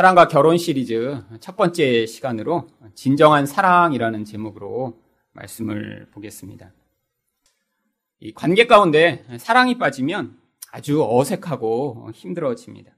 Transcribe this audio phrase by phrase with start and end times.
[0.00, 4.98] 사랑과 결혼 시리즈 첫 번째 시간으로 진정한 사랑이라는 제목으로
[5.32, 6.72] 말씀을 보겠습니다.
[8.20, 10.40] 이 관계 가운데 사랑이 빠지면
[10.72, 12.92] 아주 어색하고 힘들어집니다.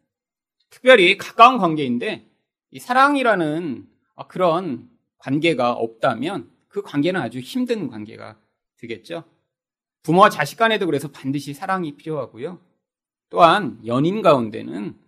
[0.71, 2.25] 특별히 가까운 관계인데
[2.71, 3.89] 이 사랑이라는
[4.29, 4.89] 그런
[5.19, 8.39] 관계가 없다면 그 관계는 아주 힘든 관계가
[8.79, 9.25] 되겠죠.
[10.05, 12.61] 부모와 자식 간에도 그래서 반드시 사랑이 필요하고요.
[13.29, 15.02] 또한 연인 가운데는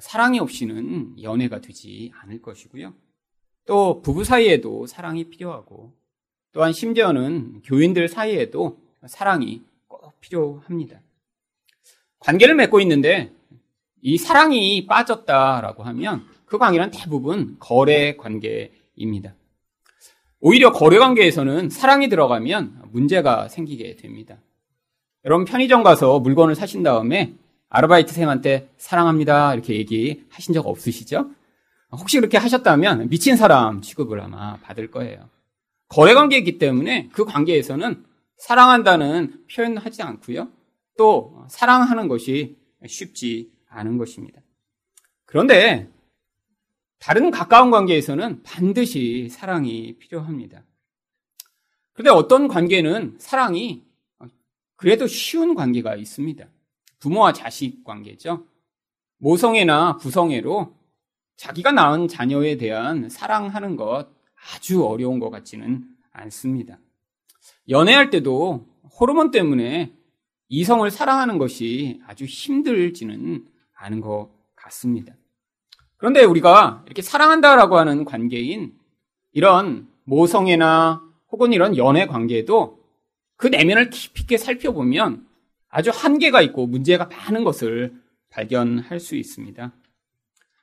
[0.00, 2.94] 사랑이 없이는 연애가 되지 않을 것이고요.
[3.64, 5.92] 또 부부 사이에도 사랑이 필요하고
[6.52, 11.00] 또한 심지어는 교인들 사이에도 사랑이 꼭 필요합니다.
[12.18, 13.32] 관계를 맺고 있는데
[14.02, 19.34] 이 사랑이 빠졌다라고 하면 그 관계는 대부분 거래 관계입니다.
[20.40, 24.38] 오히려 거래 관계에서는 사랑이 들어가면 문제가 생기게 됩니다.
[25.24, 27.34] 여러분 편의점 가서 물건을 사신 다음에
[27.68, 31.30] 아르바이트생한테 사랑합니다 이렇게 얘기하신 적 없으시죠?
[31.92, 35.28] 혹시 그렇게 하셨다면 미친 사람 취급을 아마 받을 거예요.
[35.88, 38.04] 거래 관계이기 때문에 그 관계에서는
[38.38, 40.48] 사랑한다는 표현을 하지 않고요.
[40.98, 44.40] 또 사랑하는 것이 쉽지 않은 것입니다.
[45.24, 45.90] 그런데
[46.98, 50.64] 다른 가까운 관계에서는 반드시 사랑이 필요합니다.
[51.92, 53.84] 그런데 어떤 관계는 사랑이
[54.76, 56.46] 그래도 쉬운 관계가 있습니다.
[56.98, 58.46] 부모와 자식 관계죠.
[59.18, 60.74] 모성애나 부성애로
[61.36, 64.08] 자기가 낳은 자녀에 대한 사랑하는 것
[64.54, 66.78] 아주 어려운 것 같지는 않습니다.
[67.68, 68.66] 연애할 때도
[68.98, 69.92] 호르몬 때문에
[70.48, 75.14] 이성을 사랑하는 것이 아주 힘들지는 않은 것 같습니다.
[75.96, 78.74] 그런데 우리가 이렇게 사랑한다라고 하는 관계인
[79.32, 82.80] 이런 모성애나 혹은 이런 연애 관계도
[83.36, 85.25] 그 내면을 깊이 있게 살펴보면
[85.76, 87.92] 아주 한계가 있고 문제가 많은 것을
[88.30, 89.74] 발견할 수 있습니다.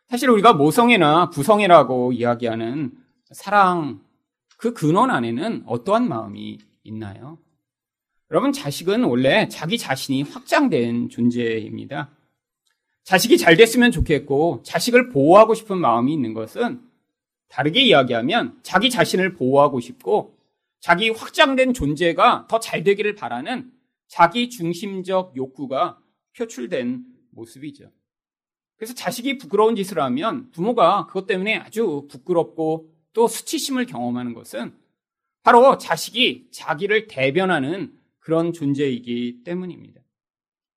[0.08, 2.94] 사실 우리가 모성애나 부성애라고 이야기하는
[3.30, 4.02] 사랑
[4.58, 7.38] 그 근원 안에는 어떠한 마음이 있나요?
[8.32, 12.10] 여러분 자식은 원래 자기 자신이 확장된 존재입니다.
[13.04, 16.82] 자식이 잘 됐으면 좋겠고 자식을 보호하고 싶은 마음이 있는 것은
[17.50, 20.36] 다르게 이야기하면 자기 자신을 보호하고 싶고
[20.80, 23.72] 자기 확장된 존재가 더 잘 되기를 바라는
[24.08, 26.00] 자기 중심적 욕구가
[26.38, 27.92] 표출된 모습이죠.
[28.78, 34.78] 그래서 자식이 부끄러운 짓을 하면 부모가 그것 때문에 아주 부끄럽고 또 수치심을 경험하는 것은
[35.44, 40.02] 바로 자식이 자기를 대변하는 그런 존재이기 때문입니다.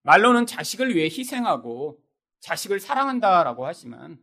[0.03, 1.99] 말로는 자식을 위해 희생하고
[2.39, 4.19] 자식을 사랑한다라고 하지만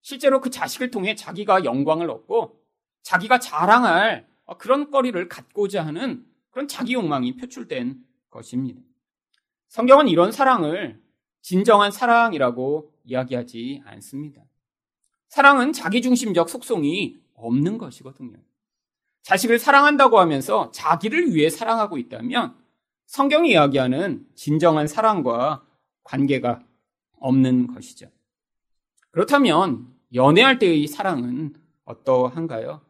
[0.00, 2.60] 실제로 그 자식을 통해 자기가 영광을 얻고
[3.02, 4.26] 자기가 자랑할
[4.58, 8.80] 그런 거리를 갖고자 하는 그런 자기 욕망이 표출된 것입니다.
[9.68, 11.00] 성경은 이런 사랑을
[11.40, 14.42] 진정한 사랑이라고 이야기하지 않습니다.
[15.28, 18.36] 사랑은 자기중심적 속성이 없는 것이거든요.
[19.22, 22.56] 자식을 사랑한다고 하면서 자기를 위해 사랑하고 있다면
[23.06, 25.64] 성경이 이야기하는 진정한 사랑과
[26.02, 26.64] 관계가
[27.18, 28.08] 없는 것이죠.
[29.10, 31.54] 그렇다면 연애할 때의 사랑은
[31.84, 32.80] 어떠한가요?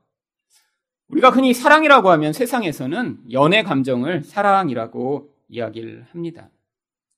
[1.09, 6.51] 우리가 흔히 사랑이라고 하면 세상에서는 연애 감정을 사랑이라고 이야기를 합니다.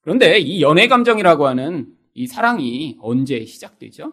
[0.02, 4.12] 그런데 이 연애 감정이라고 하는 이 사랑이 언제 시작되죠?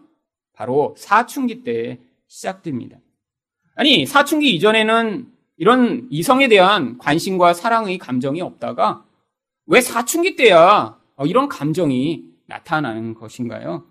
[0.53, 2.97] 바로 사춘기 때 시작됩니다.
[3.75, 5.27] 아니, 사춘기 이전에는
[5.57, 9.05] 이런 이성에 대한 관심과 사랑의 감정이 없다가
[9.65, 13.85] 왜 사춘기 때야 이런 감정이 나타나는 것인가요?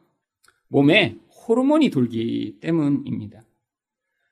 [0.68, 3.42] 몸에 호르몬이 돌기 때문입니다.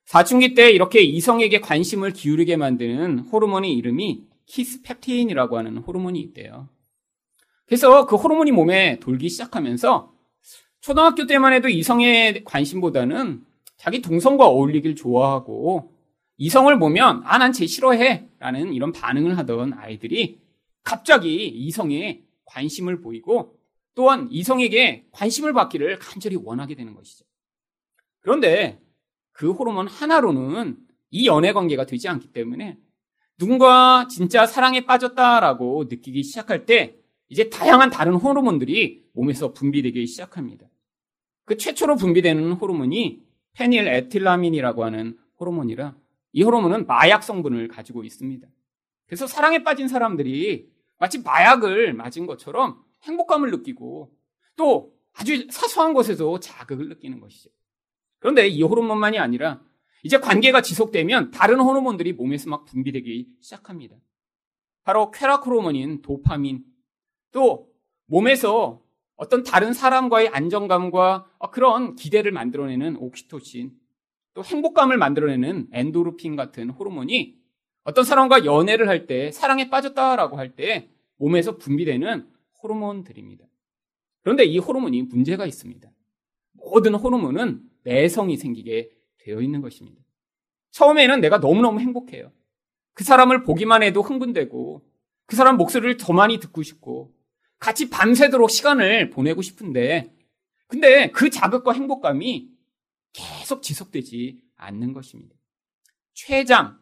[0.04, 6.68] 사춘기 때 이렇게 이성에게 관심을 기울이게 만드는 호르몬의 이름이 키스펩틴이라고 하는 호르몬이 있대요.
[7.66, 10.12] 그래서 그 호르몬이 몸에 돌기 시작하면서
[10.80, 13.44] 초등학교 때만 해도 이성의 관심보다는
[13.76, 15.92] 자기 동성과 어울리길 좋아하고
[16.38, 20.40] 이성을 보면 아 난 쟤 싫어해 라는 이런 반응을 하던 아이들이
[20.82, 23.58] 갑자기 이성에 관심을 보이고
[23.94, 27.24] 또한 이성에게 관심을 받기를 간절히 원하게 되는 것이죠.
[28.20, 28.80] 그런데
[29.32, 30.78] 그 호르몬 하나로는
[31.10, 32.78] 이 연애 관계가 되지 않기 때문에
[33.38, 36.96] 누군가 진짜 사랑에 빠졌다라고 느끼기 시작할 때
[37.28, 40.66] 이제 다양한 다른 호르몬들이 몸에서 분비되기 시작합니다.
[41.44, 45.96] 그 최초로 분비되는 호르몬이 페닐 에틸라민이라고 하는 호르몬이라
[46.32, 48.46] 이 호르몬은 마약 성분을 가지고 있습니다.
[49.06, 54.12] 그래서 사랑에 빠진 사람들이 마치 마약을 맞은 것처럼 행복감을 느끼고
[54.56, 57.50] 또 아주 사소한 것에서 자극을 느끼는 것이죠.
[58.18, 59.62] 그런데 이 호르몬만이 아니라
[60.02, 63.96] 이제 관계가 지속되면 다른 호르몬들이 몸에서 막 분비되기 시작합니다.
[64.84, 66.64] 바로 쾌락 호르몬인 도파민,
[67.32, 67.68] 또
[68.06, 68.82] 몸에서
[69.16, 73.72] 어떤 다른 사람과의 안정감과 그런 기대를 만들어내는 옥시토신,
[74.34, 77.36] 또 행복감을 만들어내는 엔도르핀 같은 호르몬이
[77.82, 82.28] 어떤 사람과 연애를 할 때, 사랑에 빠졌다라고 할 때 몸에서 분비되는
[82.62, 83.44] 호르몬들입니다.
[84.22, 85.90] 그런데 이 호르몬이 문제가 있습니다.
[86.52, 88.90] 모든 호르몬은 내성이 생기게
[89.28, 90.00] 되어 있는 것입니다.
[90.70, 92.32] 처음에는 내가 너무너무 행복해요.
[92.94, 94.82] 그 사람을 보기만 해도 흥분되고
[95.26, 97.14] 그 사람 목소리를 더 많이 듣고 싶고
[97.58, 100.14] 같이 밤새도록 시간을 보내고 싶은데
[100.66, 102.50] 근데 그 자극과 행복감이
[103.12, 105.36] 계속 지속되지 않는 것입니다.
[106.14, 106.78] 최장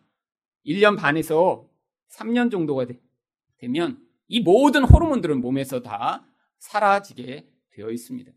[0.64, 1.68] 1년 반에서
[2.10, 2.86] 3년 정도가
[3.58, 6.24] 되면 이 모든 호르몬들은 몸에서 다
[6.58, 8.32] 사라지게 되어 있습니다.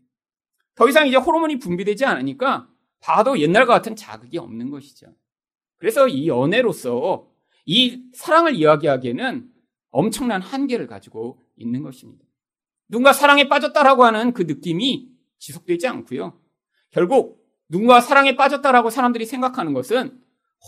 [0.74, 2.68] 더 이상 이제 호르몬이 분비되지 않으니까
[3.00, 5.14] 봐도 옛날과 같은 자극이 없는 것이죠.
[5.78, 7.28] 그래서 이 연애로서
[7.64, 9.50] 이 사랑을 이야기하기에는
[9.90, 12.24] 엄청난 한계를 가지고 있는 것입니다.
[12.88, 16.38] 누군가 사랑에 빠졌다라고 하는 그 느낌이 지속되지 않고요.
[16.90, 20.20] 결국 누군가 사랑에 빠졌다라고 사람들이 생각하는 것은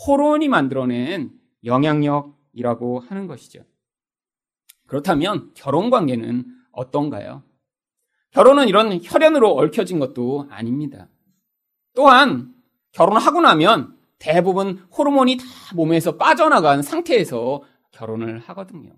[0.07, 1.33] 호르몬이 만들어낸
[1.65, 3.65] 영향력이라고 하는 것이죠.
[4.87, 7.43] 그렇다면 결혼 관계는 어떤가요?
[8.31, 11.09] 결혼은 이런 혈연으로 얽혀진 것도 아닙니다.
[11.95, 12.55] 또한
[12.93, 15.45] 결혼하고 나면 대부분 호르몬이 다
[15.75, 18.93] 몸에서 빠져나간 상태에서 결혼을 하거든요.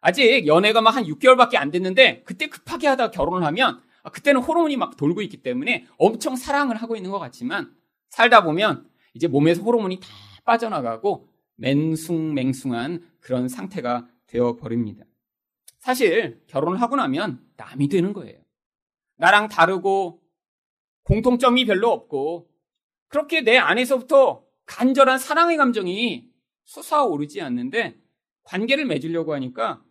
[0.00, 3.80] 아직 연애가 막 한 6개월밖에 안 됐는데 그때 급하게 하다 결혼을 하면
[4.12, 7.74] 그때는 호르몬이 막 돌고 있기 때문에 엄청 사랑을 하고 있는 것 같지만
[8.10, 10.06] 살다 보면 이제 몸에서 호르몬이 다
[10.44, 15.04] 빠져나가고 맹숭맹숭한 그런 상태가 되어 버립니다.
[15.80, 18.38] 사실 결혼을 하고 나면 남이 되는 거예요.
[19.16, 20.20] 나랑 다르고
[21.06, 22.50] 공통점이 별로 없고
[23.08, 26.28] 그렇게 내 안에서부터 간절한 사랑의 감정이
[26.64, 27.96] 솟아오르지 않는데
[28.42, 29.84] 관계를 맺으려고 하니까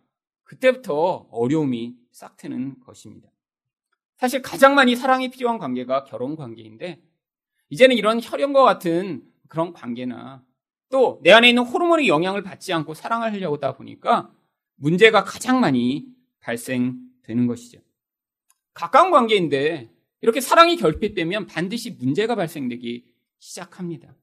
[0.44, 3.28] 그때부터 어려움이 싹 트는 것입니다.
[4.18, 7.02] 사실 가장 많이 사랑이 필요한 관계가 결혼 관계인데
[7.70, 10.44] 이제는 이런 혈연과 같은 그런 관계나
[10.90, 14.30] 또 내 안에 있는 호르몬의 영향을 받지 않고 사랑을 하려고 하다 보니까
[14.76, 16.06] 문제가 가장 많이
[16.40, 17.80] 발생되는 것이죠.
[18.74, 19.90] 가까운 관계인데
[20.20, 23.04] 이렇게 사랑이 결핍되면 반드시 문제가 발생되기
[23.38, 24.14] 시작합니다.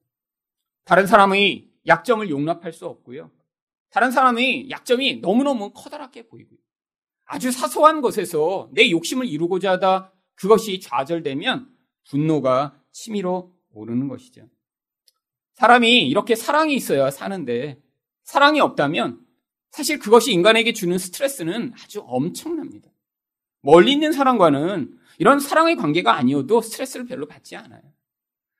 [0.84, 3.30] 다른 사람의 약점을 용납할 수 없고요.
[3.90, 6.58] 다른 사람의 약점이 너무너무 커다랗게 보이고요.
[7.26, 11.72] 아주 사소한 것에서 내 욕심을 이루고자 하다 그것이 좌절되면
[12.10, 14.48] 분노가 치밀어 오르는 것이죠.
[15.54, 17.80] 사람이 이렇게 사랑이 있어야 사는데
[18.24, 19.20] 사랑이 없다면
[19.70, 22.90] 사실 그것이 인간에게 주는 스트레스는 아주 엄청납니다.
[23.60, 27.82] 멀리 있는 사람과는 이런 사랑의 관계가 아니어도 스트레스를 별로 받지 않아요.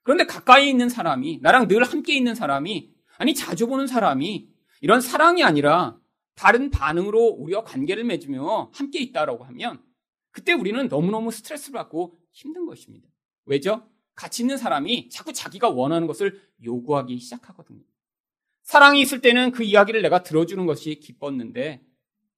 [0.03, 4.49] 그런데 가까이 있는 사람이, 나랑 늘 함께 있는 사람이, 아니, 자주 보는 사람이
[4.81, 5.99] 이런 사랑이 아니라
[6.35, 9.83] 다른 반응으로 우리와 관계를 맺으며 함께 있다라고 하면
[10.31, 13.09] 그때 우리는 너무너무 스트레스를 받고 힘든 것입니다.
[13.47, 13.89] 왜죠?
[14.15, 17.83] 같이 있는 사람이 자꾸 자기가 원하는 것을 요구하기 시작하거든요.
[18.62, 21.83] 사랑이 있을 때는 그 이야기를 내가 들어주는 것이 기뻤는데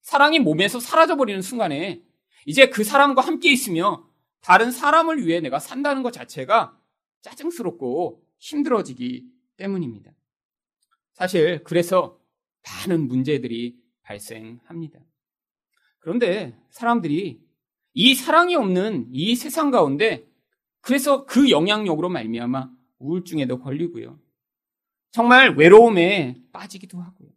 [0.02, 2.02] 사랑이 몸에서 사라져버리는 순간에
[2.44, 4.05] 이제 그 사람과 함께 있으며
[4.46, 6.78] 다른 사람을 위해 내가 산다는 것 자체가
[7.22, 9.26] 짜증스럽고 힘들어지기
[9.56, 10.12] 때문입니다.
[11.14, 12.20] 사실 그래서
[12.62, 15.00] 많은 문제들이 발생합니다.
[15.98, 17.40] 그런데 사람들이
[17.94, 20.28] 이 사랑이 없는 이 세상 가운데
[20.80, 22.70] 그래서 그 영향력으로 말미암아
[23.00, 24.16] 우울증에도 걸리고요.
[25.10, 27.30] 정말 외로움에 빠지기도 하고요.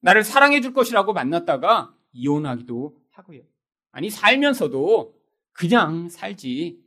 [0.00, 3.40] 나를 사랑해 줄 것이라고 만났다가 이혼하기도 하고요.
[3.92, 5.23] 아니, 살면서도
[5.54, 6.78] 그냥 살지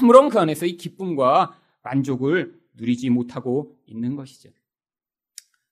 [0.00, 4.50] 아무런 그 안에서 이 기쁨과 만족을 누리지 못하고 있는 것이죠.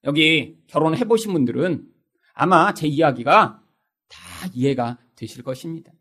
[0.05, 1.87] 여기 결혼해 보신 분들은
[2.33, 3.63] 아마 제 이야기가
[4.09, 4.19] 다
[4.55, 5.93] 이해가 되실 것입니다.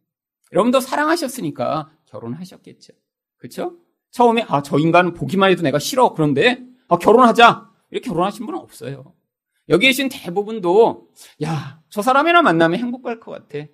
[0.53, 2.93] 여러분도 사랑하셨으니까 결혼하셨겠죠.
[3.37, 3.77] 그렇죠?
[4.11, 6.13] 처음에 아, 저 인간 보기만 해도 내가 싫어.
[6.13, 7.69] 그런데 아, 결혼하자.
[7.91, 9.13] 이렇게 결혼하신 분은 없어요.
[9.69, 11.09] 여기 계신 대부분도
[11.43, 13.65] 야, 저 사람이나 만나면 행복할 것 같아.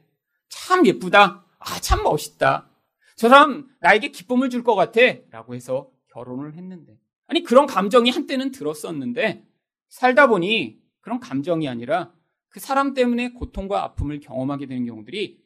[0.47, 1.45] 참 예쁘다.
[1.61, 2.69] 아, 참 멋있다.
[3.15, 5.01] 저 사람 나에게 기쁨을 줄 것 같아.
[5.29, 6.97] 라고 해서 결혼을 했는데.
[7.27, 9.45] 아니, 그런 감정이 한때는 들었었는데,
[9.89, 12.13] 살다 보니 그런 감정이 아니라
[12.49, 15.41] 그 사람 때문에 고통과 아픔을 경험하게 되는 경우들이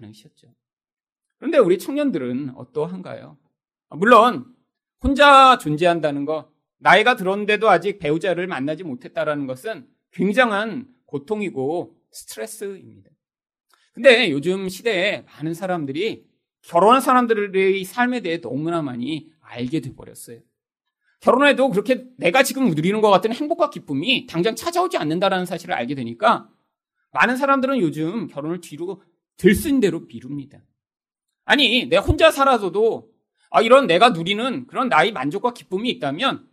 [0.00, 0.48] 많으셨죠.
[1.38, 3.38] 그런데 우리 청년들은 어떠한가요?
[3.90, 4.54] 물론,
[5.02, 13.10] 혼자 존재한다는 것, 나이가 들었는데도 아직 배우자를 만나지 못했다라는 것은 굉장한 고통이고 스트레스입니다.
[13.92, 16.24] 근데 요즘 시대에 많은 사람들이
[16.62, 20.40] 결혼한 사람들의 삶에 대해 너무나 많이 알게 돼버렸어요.
[21.20, 26.48] 결혼해도 그렇게 내가 지금 누리는 것 같은 행복과 기쁨이 당장 찾아오지 않는다라는 사실을 알게 되니까
[27.12, 29.02] 많은 사람들은 요즘 결혼을 뒤로
[29.36, 30.60] 들쓴 대로 미룹니다.
[31.44, 33.10] 아니, 내 혼자 살아서도
[33.50, 36.48] 아, 이런 내가 누리는 그런 나의 만족과 기쁨이 있다면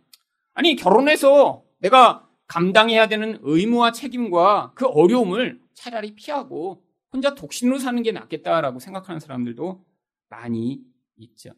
[0.54, 8.12] 아니, 결혼해서 내가 감당해야 되는 의무와 책임과 그 어려움을 차라리 피하고 혼자 독신으로 사는 게
[8.12, 9.84] 낫겠다라고 생각하는 사람들도
[10.28, 10.80] 많이
[11.16, 11.50] 있죠.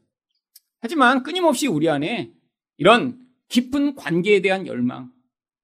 [0.81, 2.33] 하지만 끊임없이 우리 안에
[2.77, 5.13] 이런 깊은 관계에 대한 열망,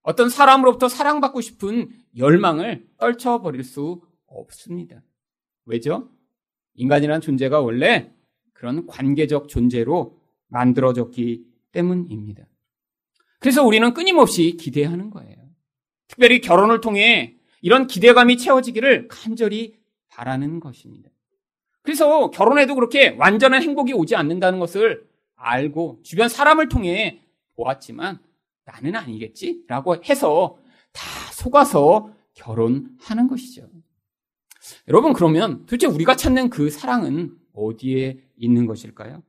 [0.02, 5.02] 어떤 사람으로부터 사랑받고 싶은 열망을 떨쳐버릴 수 없습니다.
[5.64, 6.10] 왜죠?
[6.74, 8.12] 인간이란 존재가 원래
[8.52, 12.46] 그런 관계적 존재로 만들어졌기 때문입니다.
[13.40, 15.36] 그래서 우리는 끊임없이 기대하는 거예요.
[16.08, 19.77] 특별히 결혼을 통해 이런 기대감이 채워지기를 간절히
[20.18, 21.10] 바라는 것입니다.
[21.82, 27.22] 그래서 결혼해도 그렇게 완전한 행복이 오지 않는다는 것을 알고 주변 사람을 통해
[27.54, 28.18] 보았지만
[28.64, 29.62] 나는 아니겠지?
[29.68, 30.58] 라고 해서
[30.92, 33.70] 다 속아서 결혼하는 것이죠.
[34.88, 39.22] 여러분, 그러면 도대체 우리가 찾는 그 사랑은 어디에 있는 것일까요?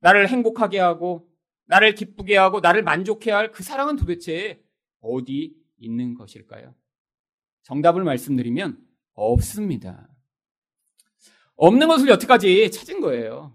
[0.00, 1.28] 나를 행복하게 하고,
[1.66, 4.60] 나를 기쁘게 하고, 나를 만족해 할 그 사랑은 도대체
[5.00, 6.74] 어디 있는 것일까요?
[7.62, 8.78] 정답을 말씀드리면
[9.14, 10.08] 없습니다.
[11.56, 13.54] 없는 것을 여태까지 찾은 거예요.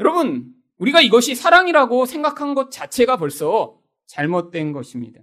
[0.00, 5.20] 여러분, 우리가 이것이 사랑이라고 생각한 것 자체가 벌써 잘못된 것입니다.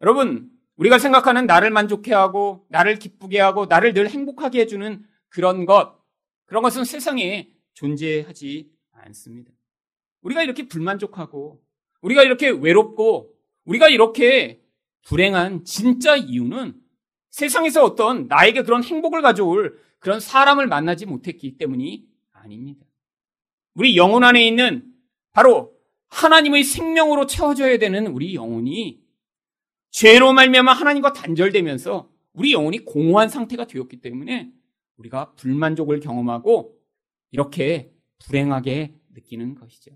[0.00, 5.98] 여러분, 우리가 생각하는 나를 만족해 하고, 나를 기쁘게 하고, 나를 늘 행복하게 해주는 그런 것,
[6.46, 9.52] 그런 것은 세상에 존재하지 않습니다.
[10.22, 11.62] 우리가 이렇게 불만족하고,
[12.00, 13.34] 우리가 이렇게 외롭고,
[13.64, 14.62] 우리가 이렇게
[15.02, 16.74] 불행한 진짜 이유는
[17.30, 22.86] 세상에서 어떤 나에게 그런 행복을 가져올 그런 사람을 만나지 못했기 때문이 아닙니다.
[23.74, 24.92] 우리 영혼 안에 있는
[25.32, 25.76] 바로
[26.08, 29.00] 하나님의 생명으로 채워져야 되는 우리 영혼이
[29.90, 34.50] 죄로 말미암아 하나님과 단절되면서 우리 영혼이 공허한 상태가 되었기 때문에
[34.96, 36.76] 우리가 불만족을 경험하고
[37.30, 39.92] 이렇게 불행하게 느끼는 것이죠.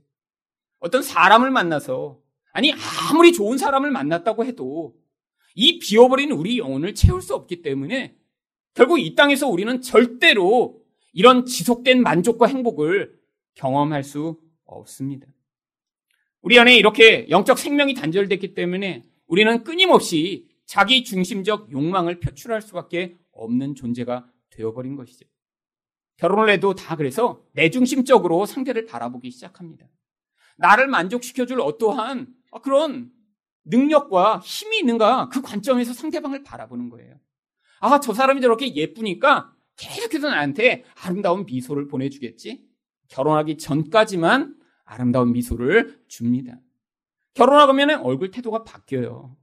[0.81, 2.21] 어떤 사람을 만나서
[2.53, 4.97] 아니 아무리 좋은 사람을 만났다고 해도
[5.55, 8.17] 이 비어버린 우리 영혼을 채울 수 없기 때문에
[8.75, 13.19] 결국 이 땅에서 우리는 절대로 이런 지속된 만족과 행복을
[13.54, 15.28] 경험할 수 없습니다.
[16.43, 23.76] 우리 안에 이렇게 영적 생명이 단절됐기 때문에 우리는 끊임없이 자기 중심적 욕망을 표출할 수밖에 없는
[23.76, 25.26] 존재가 되어버린 것이죠.
[26.16, 29.87] 결혼을 해도 다 그래서 내중심적으로 상대를 바라보기 시작합니다.
[30.57, 32.28] 나를 만족시켜줄 어떠한
[32.62, 33.11] 그런
[33.64, 37.19] 능력과 힘이 있는가 그 관점에서 상대방을 바라보는 거예요.
[37.85, 42.64] 아, 저 사람이 저렇게 예쁘니까 계속해서 나한테 아름다운 미소를 보내주겠지?
[43.09, 46.59] 결혼하기 전까지만 아름다운 미소를 줍니다.
[47.35, 49.37] 결혼하면 얼굴 태도가 바뀌어요.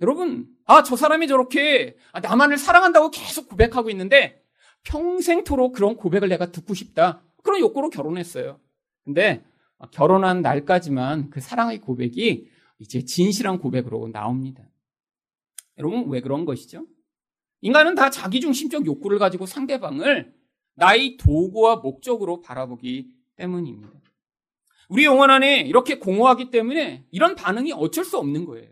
[0.00, 4.42] 여러분, 아, 저 사람이 저렇게 나만을 사랑한다고 계속 고백하고 있는데
[4.82, 7.22] 평생토록 그런 고백을 내가 듣고 싶다.
[7.44, 8.58] 그런 욕구로 결혼했어요.
[9.04, 9.44] 근데
[9.92, 12.48] 결혼한 날까지만 그 사랑의 고백이
[12.80, 14.64] 이제 진실한 고백으로 나옵니다.
[15.78, 16.86] 여러분, 왜 그런 것이죠?
[17.60, 20.32] 인간은 다 자기중심적 욕구를 가지고 상대방을
[20.74, 23.92] 나의 도구와 목적으로 바라보기 때문입니다.
[24.88, 28.70] 우리 영혼 안에 이렇게 공허하기 때문에 이런 반응이 어쩔 수 없는 거예요.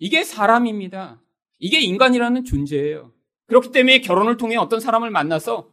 [0.00, 1.22] 이게 사람입니다.
[1.58, 3.12] 이게 인간이라는 존재예요.
[3.46, 5.70] 그렇기 때문에 결혼을 통해 어떤 사람을 만나서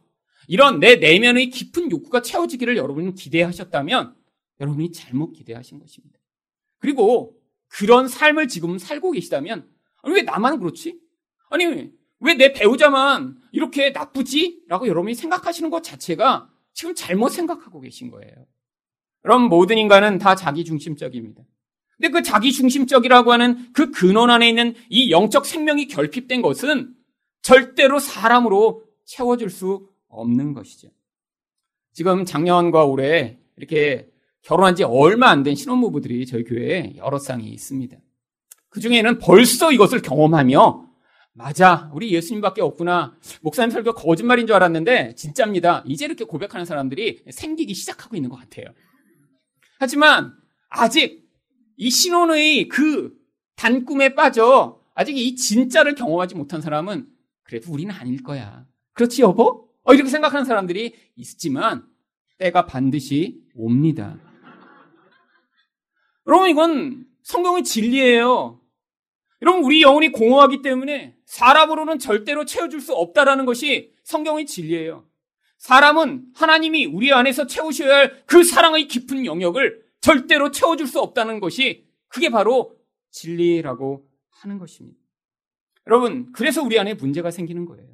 [0.48, 4.14] 이런 내 내면의 깊은 욕구가 채워지기를 여러분이 기대하셨다면
[4.60, 6.18] 여러분이 잘못 기대하신 것입니다.
[6.78, 7.36] 그리고
[7.68, 9.68] 그런 삶을 지금 살고 계시다면
[10.04, 11.00] 왜 나만 그렇지?
[11.50, 14.62] 아니 왜 내 배우자만 이렇게 나쁘지?
[14.68, 18.32] 라고 여러분이 생각하시는 것 자체가 지금 잘못 생각하고 계신 거예요.
[19.22, 21.42] 그럼 모든 인간은 다 자기중심적입니다.
[21.96, 26.94] 근데 그 자기중심적이라고 하는 그 근원 안에 있는 이 영적 생명이 결핍된 것은
[27.42, 30.88] 절대로 사람으로 채워줄 수 없는 것이죠.
[31.92, 34.10] 지금 작년과 올해 이렇게
[34.42, 37.96] 결혼한 지 얼마 안 된 신혼부부들이 저희 교회에 여러 쌍이 있습니다.
[38.68, 40.85] 그 중에는 벌써 이것을 경험하며
[41.38, 43.14] 맞아, 우리 예수님밖에 없구나.
[43.42, 45.84] 목사님 설교 거짓말인 줄 알았는데 진짜입니다.
[45.86, 48.64] 이제 이렇게 고백하는 사람들이 생기기 시작하고 있는 것 같아요.
[49.78, 50.34] 하지만
[50.70, 51.28] 아직
[51.76, 53.14] 이 신혼의 그
[53.54, 57.06] 단꿈에 빠져 아직 이 진짜를 경험하지 못한 사람은
[57.42, 58.64] 그래도 우리는 아닐 거야.
[58.94, 59.68] 그렇지 여보?
[59.82, 61.86] 어, 이렇게 생각하는 사람들이 있지만
[62.38, 64.18] 때가 반드시 옵니다.
[66.26, 68.60] 여러분, 이건 성경의 진리예요.
[69.42, 75.04] 여러분, 우리 영혼이 공허하기 때문에 사람으로는 절대로 채워줄 수 없다라는 것이 성경의 진리예요.
[75.58, 81.86] 사람은 하나님이 우리 안에서 채우셔야 할 그 사랑의 깊은 영역을 절대로 채워줄 수 없다는 것이
[82.08, 82.76] 그게 바로
[83.10, 84.98] 진리라고 하는 것입니다.
[85.86, 87.88] 여러분, 그래서 우리 안에 문제가 생기는 거예요.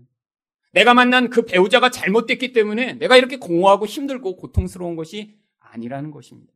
[0.73, 6.53] 내가 만난 그 배우자가 잘못됐기 때문에 내가 이렇게 공허하고 힘들고 고통스러운 것이 아니라는 것입니다.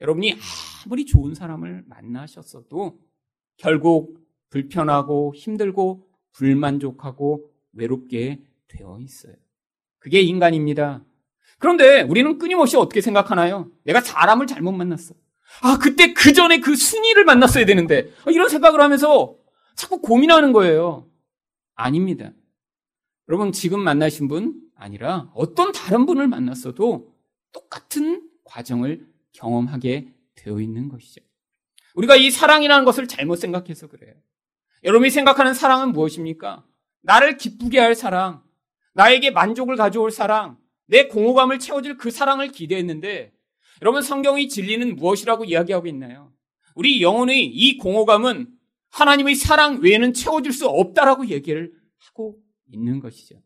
[0.00, 0.36] 여러분이
[0.84, 2.98] 아무리 좋은 사람을 만나셨어도
[3.56, 9.34] 결국 불편하고 힘들고 불만족하고 외롭게 되어 있어요.
[9.98, 11.04] 그게 인간입니다.
[11.58, 13.70] 그런데 우리는 끊임없이 어떻게 생각하나요?
[13.84, 15.14] 내가 사람을 잘못 만났어.
[15.62, 18.12] 아, 그때 그 전에 그 순위를 만났어야 되는데.
[18.28, 19.36] 이런 생각을 하면서
[19.74, 21.08] 자꾸 고민하는 거예요.
[21.74, 22.30] 아닙니다.
[23.28, 27.12] 여러분, 지금 만나신 분 아니라 어떤 다른 분을 만났어도
[27.52, 31.22] 똑같은 과정을 경험하게 되어 있는 것이죠.
[31.94, 34.14] 우리가 이 사랑이라는 것을 잘못 생각해서 그래요.
[34.86, 36.64] 여러분이 생각하는 사랑은 무엇입니까?
[37.02, 38.44] 나를 기쁘게 할 사랑,
[38.94, 43.32] 나에게 만족을 가져올 사랑, 내 공허감을 채워줄 그 사랑을 기대했는데,
[43.82, 46.32] 여러분 성경의 진리는 무엇이라고 이야기하고 있나요?
[46.76, 48.48] 우리 영혼의 이 공허감은
[48.90, 52.38] 하나님의 사랑 외에는 채워줄 수 없다라고 얘기를 하고
[52.68, 53.42] 있는 것이죠.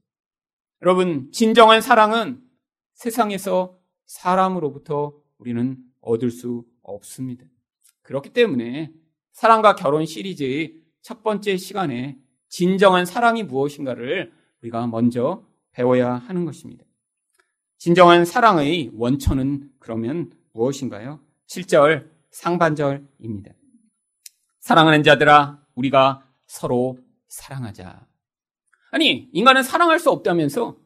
[0.83, 2.43] 여러분, 진정한 사랑은
[2.93, 7.47] 세상에서 사람으로부터 우리는 얻을 수 없습니다.
[8.03, 8.93] 그렇기 때문에
[9.33, 16.85] 사랑과 결혼 시리즈의 첫 번째 시간에 진정한 사랑이 무엇인가를 우리가 먼저 배워야 하는 것입니다.
[17.79, 21.21] 진정한 사랑의 원천은 그러면 무엇인가요?
[21.47, 23.53] 7절 상반절입니다.
[24.61, 28.07] 사랑하는 자들아, 우리가 서로 사랑하자.
[28.91, 30.77] 아니, 인간은 사랑할 수 없다면서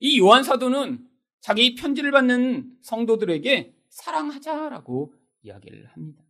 [0.00, 1.08] 이 요한 사도는
[1.40, 6.22] 자기 편지를 받는 성도들에게 사랑하자라고 이야기를 합니다.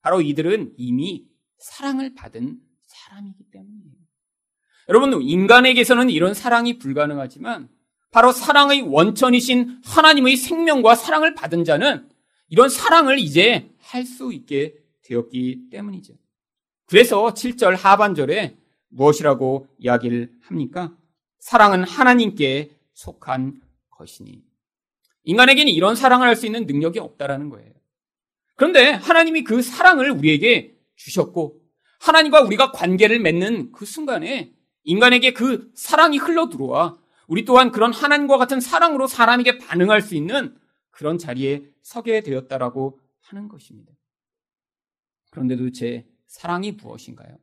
[0.00, 1.28] 바로 이들은 이미
[1.62, 3.94] 사랑을 받은 사람이기 때문이에요.
[4.88, 7.68] 여러분, 인간에게서는 이런 사랑이 불가능하지만
[8.10, 12.08] 바로 사랑의 원천이신 하나님의 생명과 사랑을 받은 자는
[12.48, 16.14] 이런 사랑을 이제 할 수 있게 되었기 때문이죠.
[16.86, 18.56] 그래서 7절 하반절에
[18.88, 20.94] 무엇이라고 이야기를 합니까?
[21.38, 24.42] 사랑은 하나님께 속한 것이니.
[25.24, 27.70] 인간에게는 이런 사랑을 할 수 있는 능력이 없다라는 거예요.
[28.56, 30.71] 그런데 하나님이 그 사랑을 우리에게
[31.02, 31.60] 주셨고
[32.00, 38.36] 하나님과 우리가 관계를 맺는 그 순간에 인간에게 그 사랑이 흘러 들어와 우리 또한 그런 하나님과
[38.38, 40.56] 같은 사랑으로 사람에게 반응할 수 있는
[40.90, 43.92] 그런 자리에 서게 되었다라고 하는 것입니다.
[45.30, 47.38] 그런데 도대체 사랑이 무엇인가요?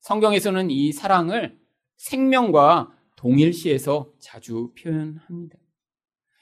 [0.00, 1.58] 성경에서는 이 사랑을
[1.96, 5.58] 생명과 동일시해서 자주 표현합니다.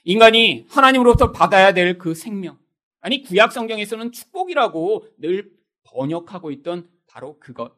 [0.04, 2.58] 인간이 하나님으로부터 받아야 될 그 생명.
[3.00, 5.57] 아니, 구약 성경에서는 축복이라고 늘
[5.92, 7.76] 번역하고 있던 바로 그것.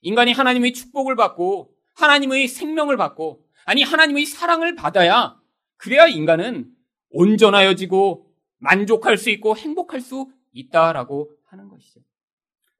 [0.00, 5.38] 인간이 하나님의 축복을 받고 하나님의 생명을 받고 아니, 하나님의 사랑을 받아야
[5.76, 6.70] 그래야 인간은
[7.10, 8.26] 온전하여지고
[8.58, 12.00] 만족할 수 있고 행복할 수 있다라고 하는 것이죠.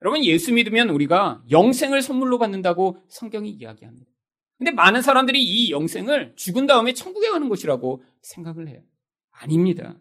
[0.02, 4.11] 여러분, 예수 믿으면 우리가 영생을 선물로 받는다고 성경이 이야기합니다.
[4.57, 8.81] 근데 많은 사람들이 이 영생을 죽은 다음에 천국에 가는 것이라고 생각을 해요.
[9.31, 9.94] 아닙니다.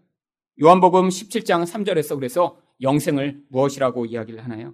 [0.62, 4.74] 요한복음 17장 3절에서 그래서 영생을 무엇이라고 이야기를 하나요?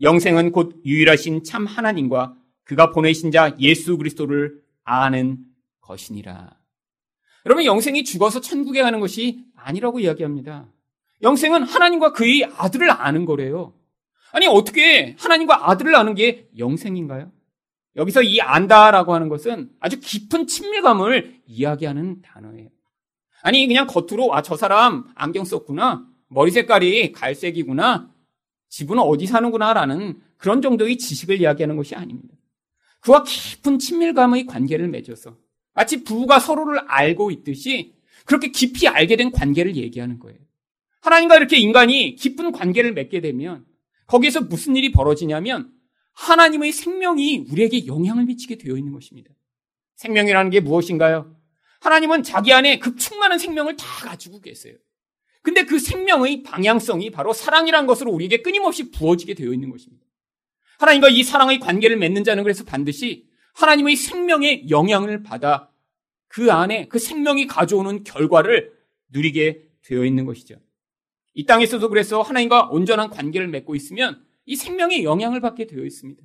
[0.00, 5.44] 영생은 곧 유일하신 참 하나님과 그가 보내신 자 예수 그리스도를 아는
[5.80, 6.56] 것이니라.
[7.46, 10.66] 여러분, 영생이 죽어서 천국에 가는 것이 아니라고 이야기합니다.
[11.22, 13.74] 영생은 하나님과 그의 아들을 아는 거래요.
[14.32, 17.30] 아니, 어떻게 하나님과 아들을 아는 게 영생인가요?
[17.96, 22.68] 여기서 이 안다라고 하는 것은 아주 깊은 친밀감을 이야기하는 단어예요.
[23.42, 26.06] 아니, 그냥 겉으로, 아, 저 사람 안경 썼구나.
[26.34, 28.12] 머리 색깔이 갈색이구나.
[28.68, 32.34] 집은 어디 사는구나라는 그런 정도의 지식을 이야기하는 것이 아닙니다.
[33.00, 35.38] 그와 깊은 친밀감의 관계를 맺어서
[35.74, 37.94] 마치 부부가 서로를 알고 있듯이
[38.26, 40.38] 그렇게 깊이 알게 된 관계를 얘기하는 거예요.
[41.02, 43.64] 하나님과 이렇게 인간이 깊은 관계를 맺게 되면
[44.06, 45.70] 거기에서 무슨 일이 벌어지냐면
[46.14, 49.30] 하나님의 생명이 우리에게 영향을 미치게 되어 있는 것입니다.
[49.96, 51.36] 생명이라는 게 무엇인가요?
[51.80, 54.74] 하나님은 자기 안에 그 충만한 생명을 다 가지고 계세요.
[55.44, 60.02] 근데 그 생명의 방향성이 바로 사랑이라는 것으로 우리에게 끊임없이 부어지게 되어 있는 것입니다.
[60.78, 65.70] 하나님과 이 사랑의 관계를 맺는 자는 그래서 반드시 하나님의 생명의 영향을 받아
[66.28, 68.72] 그 안에 그 생명이 가져오는 결과를
[69.10, 70.56] 누리게 되어 있는 것이죠.
[71.34, 76.22] 이 땅에서도 그래서 하나님과 온전한 관계를 맺고 있으면 이 생명의 영향을 받게 되어 있습니다.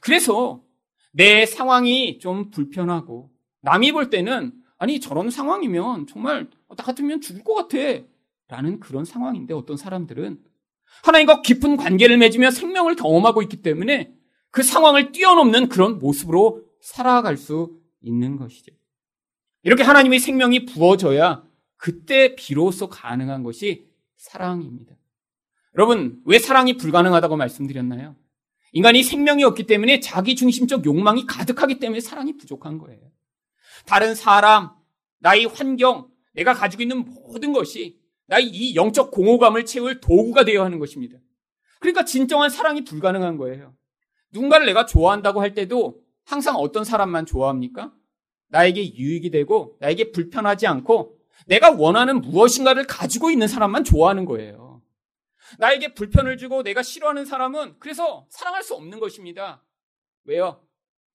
[0.00, 0.62] 그래서
[1.10, 3.30] 내 상황이 좀 불편하고
[3.62, 7.78] 남이 볼 때는 아니 저런 상황이면 정말 나 같으면 죽을 것 같아
[8.52, 10.38] 라는 그런 상황인데 어떤 사람들은
[11.04, 14.12] 하나님과 깊은 관계를 맺으며 생명을 경험하고 있기 때문에
[14.50, 18.74] 그 상황을 뛰어넘는 그런 모습으로 살아갈 수 있는 것이죠.
[19.62, 21.44] 이렇게 하나님의 생명이 부어져야
[21.78, 23.88] 그때 비로소 가능한 것이
[24.18, 24.96] 사랑입니다.
[25.74, 28.16] 여러분, 왜 사랑이 불가능하다고 말씀드렸나요?
[28.72, 33.00] 인간이 생명이 없기 때문에 자기 중심적 욕망이 가득하기 때문에 사랑이 부족한 거예요.
[33.86, 34.72] 다른 사람,
[35.20, 38.01] 나의 환경, 내가 가지고 있는 모든 것이
[38.32, 41.18] 나의 이 영적 공허감을 채울 도구가 되어야 하는 것입니다.
[41.80, 43.76] 그러니까 진정한 사랑이 불가능한 거예요.
[44.30, 47.92] 누군가를 내가 좋아한다고 할 때도 항상 어떤 사람만 좋아합니까?
[48.48, 54.80] 나에게 유익이 되고 나에게 불편하지 않고 내가 원하는 무엇인가를 가지고 있는 사람만 좋아하는 거예요.
[55.58, 59.62] 나에게 불편을 주고 내가 싫어하는 사람은 그래서 사랑할 수 없는 것입니다.
[60.24, 60.66] 왜요?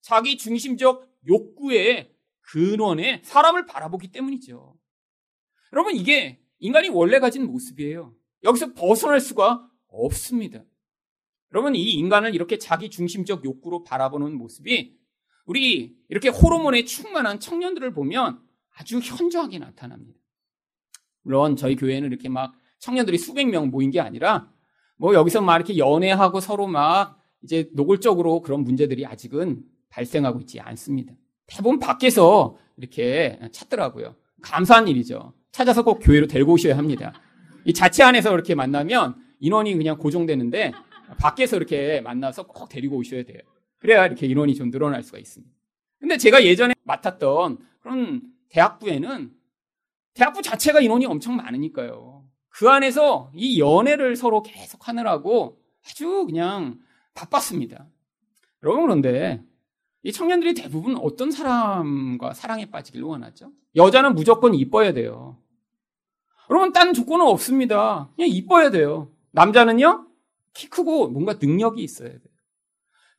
[0.02, 4.76] 자기 중심적 욕구의 근원에 사람을 바라보기 때문이죠.
[5.72, 8.14] 여러분, 이게 인간이 원래 가진 모습이에요.
[8.44, 10.64] 여기서 벗어날 수가 없습니다.
[11.52, 14.98] 여러분, 이 인간을 이렇게 자기 중심적 욕구로 바라보는 모습이
[15.46, 18.40] 우리 이렇게 호르몬에 충만한 청년들을 보면
[18.76, 20.18] 아주 현저하게 나타납니다.
[21.22, 24.52] 물론 저희 교회는 이렇게 막 청년들이 수백 명 모인 게 아니라
[24.96, 31.14] 뭐 여기서 막 이렇게 연애하고 서로 막 이제 노골적으로 그런 문제들이 아직은 발생하고 있지 않습니다.
[31.46, 34.16] 대부분 밖에서 이렇게 찾더라고요.
[34.42, 35.32] 감사한 일이죠.
[35.58, 37.12] 찾아서 꼭 교회로 데리고 오셔야 합니다.
[37.64, 40.70] 이 자체 안에서 이렇게 만나면 인원이 그냥 고정되는데
[41.18, 43.40] 밖에서 이렇게 만나서 꼭 데리고 오셔야 돼요.
[43.80, 45.52] 그래야 이렇게 인원이 좀 늘어날 수가 있습니다.
[45.98, 49.32] 근데 제가 예전에 맡았던 그런 대학부에는
[50.14, 52.24] 대학부 자체가 인원이 엄청 많으니까요.
[52.50, 56.78] 그 안에서 이 연애를 서로 계속 하느라고 아주 그냥
[57.14, 57.84] 바빴습니다.
[58.62, 59.42] 여러분 그런데
[60.04, 63.50] 이 청년들이 대부분 어떤 사람과 사랑에 빠지길 원하죠?
[63.74, 65.36] 여자는 무조건 이뻐야 돼요.
[66.50, 68.10] 여러분 딴 조건은 없습니다.
[68.16, 69.10] 그냥 이뻐야 돼요.
[69.32, 70.06] 남자는요
[70.54, 72.20] 키 크고 뭔가 능력이 있어야 돼요.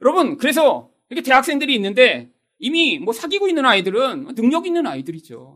[0.01, 5.55] 여러분 그래서 이렇게 대학생들이 있는데 이미 뭐 사귀고 있는 아이들은 능력 있는 아이들이죠.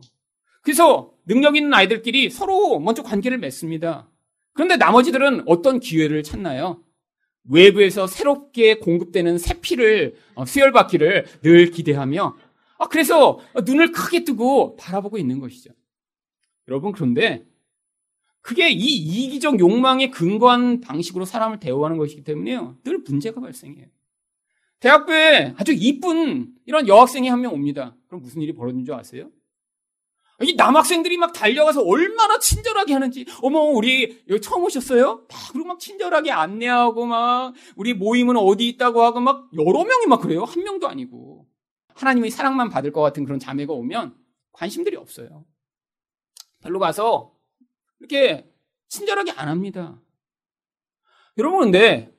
[0.62, 4.10] 그래서 능력 있는 아이들끼리 서로 먼저 관계를 맺습니다.
[4.54, 6.82] 그런데 나머지들은 어떤 기회를 찾나요?
[7.50, 12.36] 외부에서 새롭게 공급되는 새 피를 어, 수혈받기를 늘 기대하며
[12.78, 15.70] 아, 그래서 눈을 크게 뜨고 바라보고 있는 것이죠.
[16.68, 17.44] 여러분 그런데
[18.44, 22.76] 그게 이 이기적 욕망에 근거한 방식으로 사람을 대우하는 것이기 때문에요.
[22.84, 23.86] 늘 문제가 발생해요.
[24.80, 27.96] 대학교에 아주 이쁜 이런 여학생이 한 명 옵니다.
[28.06, 29.30] 그럼 무슨 일이 벌어진 줄 아세요?
[30.42, 35.26] 이 남학생들이 막 달려가서 얼마나 친절하게 하는지, 어머, 우리 여기 처음 오셨어요?
[35.30, 40.20] 막, 그리고 막 친절하게 안내하고 막, 우리 모임은 어디 있다고 하고 막, 여러 명이 막
[40.20, 40.44] 그래요.
[40.44, 41.46] 한 명도 아니고.
[41.94, 44.16] 하나님의 사랑만 받을 것 같은 그런 자매가 오면
[44.52, 45.46] 관심들이 없어요.
[46.60, 47.33] 별로 가서
[48.04, 48.46] 이렇게
[48.88, 50.00] 친절하게 안 합니다.
[51.38, 52.12] 여러분, 근데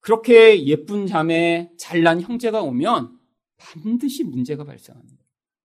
[0.00, 3.18] 그렇게 예쁜 자매, 잘난 형제가 오면
[3.56, 5.22] 반드시 문제가 발생합니다.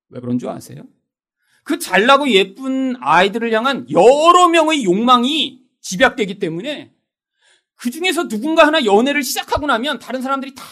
[0.10, 0.84] 왜 그런 줄 아세요?
[1.63, 6.93] 그 잘나고 예쁜 아이들을 향한 여러 명의 욕망이 집약되기 때문에
[7.75, 10.63] 그 중에서 누군가 하나 연애를 시작하고 나면 다른 사람들이 다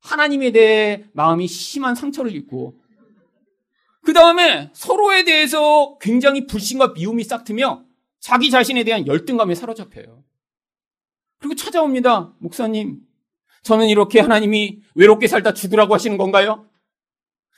[0.00, 2.81] 하나님에 대해 마음이 심한 상처를 입고
[4.04, 7.84] 그 다음에 서로에 대해서 굉장히 불신과 미움이 싹트며
[8.18, 10.22] 자기 자신에 대한 열등감에 사로잡혀요.
[11.38, 12.34] 그리고 찾아옵니다.
[12.38, 13.00] 목사님,
[13.62, 16.68] 저는 이렇게 하나님이 외롭게 살다 죽으라고 하시는 건가요?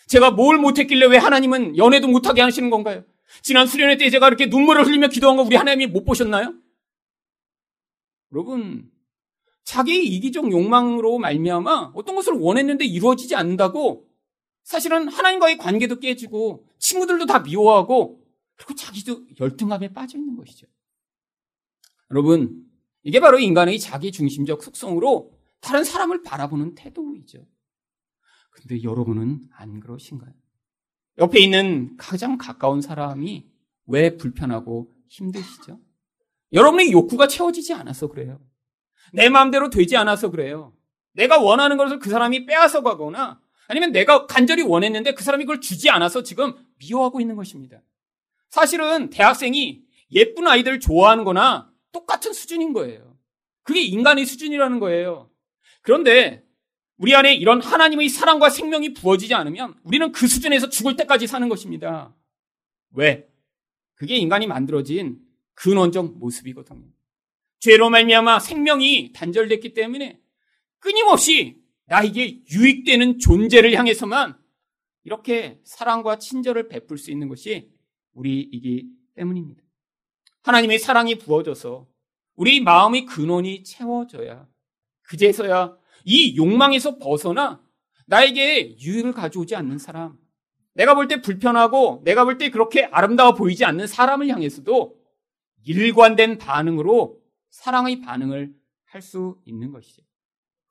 [0.06, 3.04] 제가 뭘 못했길래 왜 하나님은 연애도 못하게 하시는 건가요?
[3.42, 6.54] 지난 수련회 때 제가 이렇게 눈물을 흘리며 기도한 거 우리 하나님이 못 보셨나요?
[8.32, 8.90] 여러분,
[9.64, 14.06] 자기의 이기적 욕망으로 말미암아 어떤 것을 원했는데 이루어지지 않는다고
[14.64, 18.24] 사실은 하나님과의 관계도 깨지고 친구들도 다 미워하고
[18.56, 20.66] 그리고 자기도 열등감에 빠져 있는 것이죠.
[22.10, 22.64] 여러분,
[23.02, 27.46] 이게 바로 인간의 자기 중심적 속성으로 다른 사람을 바라보는 태도이죠.
[28.50, 30.32] 근데 여러분은 안 그러신가요?
[31.18, 33.46] 옆에 있는 가장 가까운 사람이
[33.86, 35.80] 왜 불편하고 힘드시죠?
[36.52, 38.40] 여러분의 욕구가 채워지지 않아서 그래요.
[39.12, 40.74] 내 마음대로 되지 않아서 그래요.
[41.12, 45.90] 내가 원하는 것을 그 사람이 빼앗아 가거나 아니면 내가 간절히 원했는데 그 사람이 그걸 주지
[45.90, 47.80] 않아서 지금 미워하고 있는 것입니다.
[48.50, 53.16] 사실은 대학생이 예쁜 아이들 좋아하는 거나 똑같은 수준인 거예요.
[53.62, 55.30] 그게 인간의 수준이라는 거예요.
[55.82, 56.44] 그런데
[56.96, 62.14] 우리 안에 이런 하나님의 사랑과 생명이 부어지지 않으면 우리는 그 수준에서 죽을 때까지 사는 것입니다.
[62.92, 63.26] 왜?
[63.94, 65.18] 그게 인간이 만들어진
[65.54, 66.86] 근원적 모습이거든요.
[67.60, 70.20] 죄로 말미암아 생명이 단절됐기 때문에
[70.78, 74.38] 끊임없이 나에게 유익되는 존재를 향해서만
[75.04, 77.70] 이렇게 사랑과 친절을 베풀 수 있는 것이
[78.14, 79.62] 우리이기 때문입니다.
[80.42, 81.86] 하나님의 사랑이 부어져서
[82.36, 84.48] 우리 마음의 근원이 채워져야
[85.02, 87.62] 그제서야 이 욕망에서 벗어나
[88.06, 90.18] 나에게 유익을 가져오지 않는 사람,
[90.74, 94.98] 내가 볼 때 불편하고 내가 볼 때 그렇게 아름다워 보이지 않는 사람을 향해서도
[95.64, 98.54] 일관된 반응으로 사랑의 반응을
[98.86, 100.03] 할 수 있는 것이죠.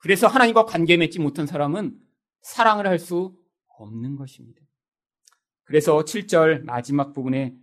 [0.04, 1.98] 그래서 하나님과 관계 맺지 못한 사람은
[2.42, 3.34] 사랑을 할 수
[3.78, 4.60] 없는 것입니다.
[5.64, 7.54] 그래서 7절 마지막 부분에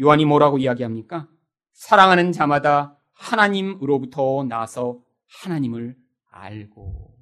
[0.00, 1.28] 요한이 뭐라고 이야기합니까?
[1.74, 5.02] 사랑하는 자마다 하나님으로부터 나서
[5.42, 5.94] 하나님을
[6.30, 7.18] 알고.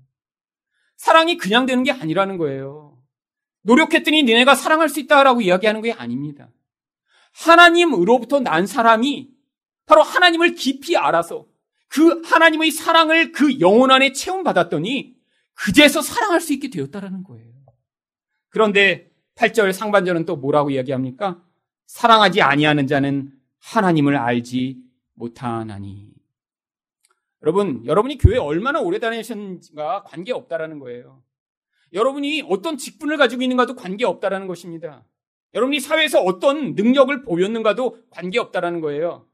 [0.96, 3.02] 사랑이 그냥 되는 게 아니라는 거예요.
[3.62, 6.50] 노력했더니 너네가 사랑할 수 있다라고 이야기하는 게 아닙니다.
[7.34, 9.28] 하나님으로부터 난 사람이
[9.86, 11.47] 바로 하나님을 깊이 알아서
[11.88, 15.16] 그 하나님의 사랑을 그 영혼 안에 체험받았더니
[15.54, 17.52] 그제서 사랑할 수 있게 되었다라는 거예요.
[18.50, 21.42] 그런데 8절 상반절은 또 뭐라고 이야기합니까?
[21.86, 24.82] 사랑하지 아니하는 자는 하나님을 알지
[25.14, 26.12] 못하나니.
[27.42, 31.22] 여러분, 여러분이 교회 얼마나 오래 다니셨는지가 관계없다라는 거예요.
[31.92, 35.04] 여러분이 어떤 직분을 가지고 있는가도 관계없다라는 것입니다.
[35.54, 39.27] 여러분이 사회에서 어떤 능력을 보였는가도 관계없다라는 거예요.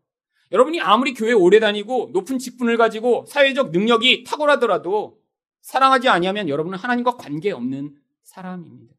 [0.54, 5.20] 여러분이 아무리 교회 오래 다니고 높은 직분을 가지고 사회적 능력이 탁월하더라도
[5.62, 8.94] 사랑하지 아니하면 여러분은 하나님과 관계없는 사람입니다.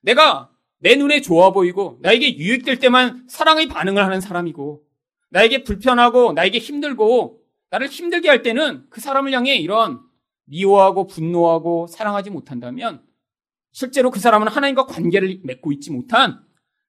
[0.00, 4.82] 내가 내 눈에 좋아 보이고 나에게 유익될 때만 사랑의 반응을 하는 사람이고
[5.28, 10.00] 나에게 불편하고 나에게 힘들고 나를 힘들게 할 때는 그 사람을 향해 이런
[10.46, 13.04] 미워하고 분노하고 사랑하지 못한다면
[13.72, 16.42] 실제로 그 사람은 하나님과 관계를 맺고 있지 못한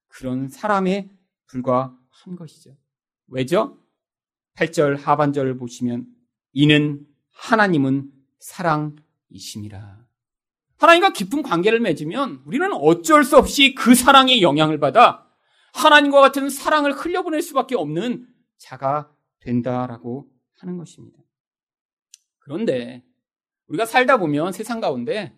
[0.07, 1.09] 그런 사람에
[1.47, 2.77] 불과한 것이죠.
[3.27, 3.80] 왜죠?
[4.61, 6.05] 8절 하반절을 보시면
[6.53, 10.05] 이는 하나님은 사랑이심이라.
[10.77, 15.27] 하나님과 깊은 관계를 맺으면 우리는 어쩔 수 없이 그 사랑의 영향을 받아
[15.73, 20.27] 하나님과 같은 사랑을 흘려보낼 수밖에 없는 자가 된다라고
[20.59, 21.19] 하는 것입니다.
[22.39, 23.03] 그런데
[23.67, 25.35] 우리가 살다 보면 세상 가운데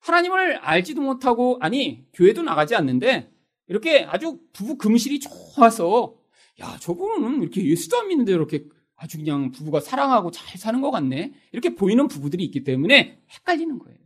[0.00, 3.32] 하나님을 알지도 못하고 아니 교회도 나가지 않는데
[3.66, 6.14] 이렇게 아주 부부 금실이 좋아서
[6.60, 8.64] 야 저분은 이렇게 예수도 안 믿는데 이렇게
[8.96, 13.98] 아주 그냥 부부가 사랑하고 잘 사는 것 같네 이렇게 보이는 부부들이 있기 때문에 헷갈리는 거예요.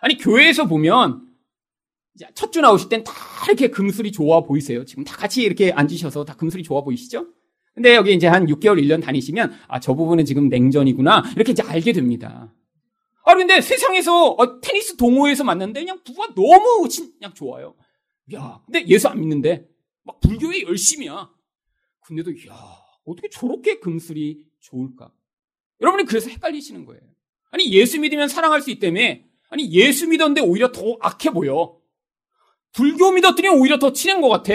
[0.00, 1.28] 아니 교회에서 보면
[2.34, 3.12] 첫 주 나오실 땐 다
[3.48, 4.84] 이렇게 금술이 좋아 보이세요.
[4.84, 7.26] 지금 다 같이 이렇게 앉으셔서 다 금술이 좋아 보이시죠?
[7.74, 11.24] 근데 여기 이제 한 6개월, 1년 다니시면 아, 저 부분은 지금 냉전이구나.
[11.34, 12.54] 이렇게 이제 알게 됩니다.
[13.24, 17.74] 아, 근데 세상에서 어, 테니스 동호회에서 만났는데 그냥 부부가 너무 그냥 좋아요.
[18.32, 19.66] 야, 근데 예수 안 믿는데
[20.04, 21.30] 막 불교에 열심이야.
[22.04, 22.54] 근데도 야,
[23.04, 25.12] 어떻게 저렇게 금술이 좋을까?
[25.80, 27.02] 여러분이 그래서 헷갈리시는 거예요.
[27.50, 29.00] 아니 예수 믿으면 사랑할 수 있다며
[29.50, 31.78] 아니 예수 믿었는데 오히려 더 악해 보여.
[32.72, 34.54] 불교 믿었더니 오히려 더 친한 것 같아.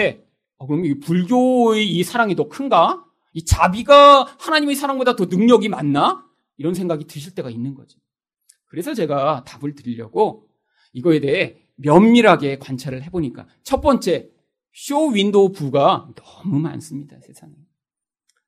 [0.58, 3.04] 아, 그럼 이 불교의 이 사랑이 더 큰가?
[3.32, 6.26] 이 자비가 하나님의 사랑보다 더 능력이 많나?
[6.58, 7.98] 이런 생각이 드실 때가 있는 거죠.
[8.66, 10.48] 그래서 제가 답을 드리려고
[10.92, 14.28] 이거에 대해 면밀하게 관찰을 해보니까 첫 번째
[14.72, 17.52] 쇼윈도우 부부가 너무 많습니다 세상에.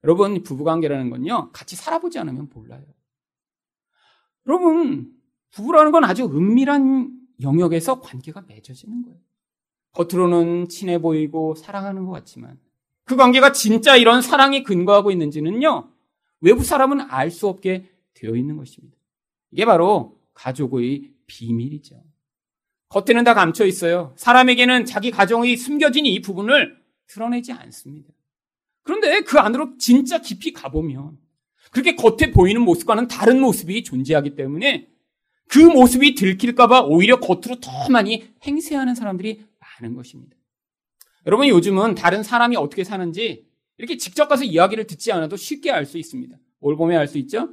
[0.04, 2.84] 여러분 부부관계라는 건요 같이 살아보지 않으면 몰라요.
[4.46, 5.12] 여러분
[5.50, 9.20] 부부라는 건 아주 은밀한 영역에서 관계가 맺어지는 거예요.
[9.92, 12.58] 겉으로는 친해 보이고 사랑하는 것 같지만
[13.04, 15.90] 그 관계가 진짜 이런 사랑에 근거하고 있는지는요
[16.40, 18.96] 외부 사람은 알 수 없게 되어 있는 것입니다.
[19.50, 22.02] 이게 바로 가족의 비밀이죠.
[22.92, 24.12] 겉에는 다 감춰 있어요.
[24.16, 26.76] 사람에게는 자기 가정의 숨겨진 이 부분을
[27.06, 28.10] 드러내지 않습니다.
[28.82, 31.16] 그런데 그 안으로 진짜 깊이 가보면
[31.70, 34.88] 그렇게 겉에 보이는 모습과는 다른 모습이 존재하기 때문에
[35.48, 40.36] 그 모습이 들킬까봐 오히려 겉으로 더 많이 행세하는 사람들이 많은 것입니다.
[41.26, 43.46] 여러분 요즘은 다른 사람이 어떻게 사는지
[43.78, 46.36] 이렇게 직접 가서 이야기를 듣지 않아도 쉽게 알 수 있습니다.
[46.58, 47.48] 뭘 보면 알수 있죠?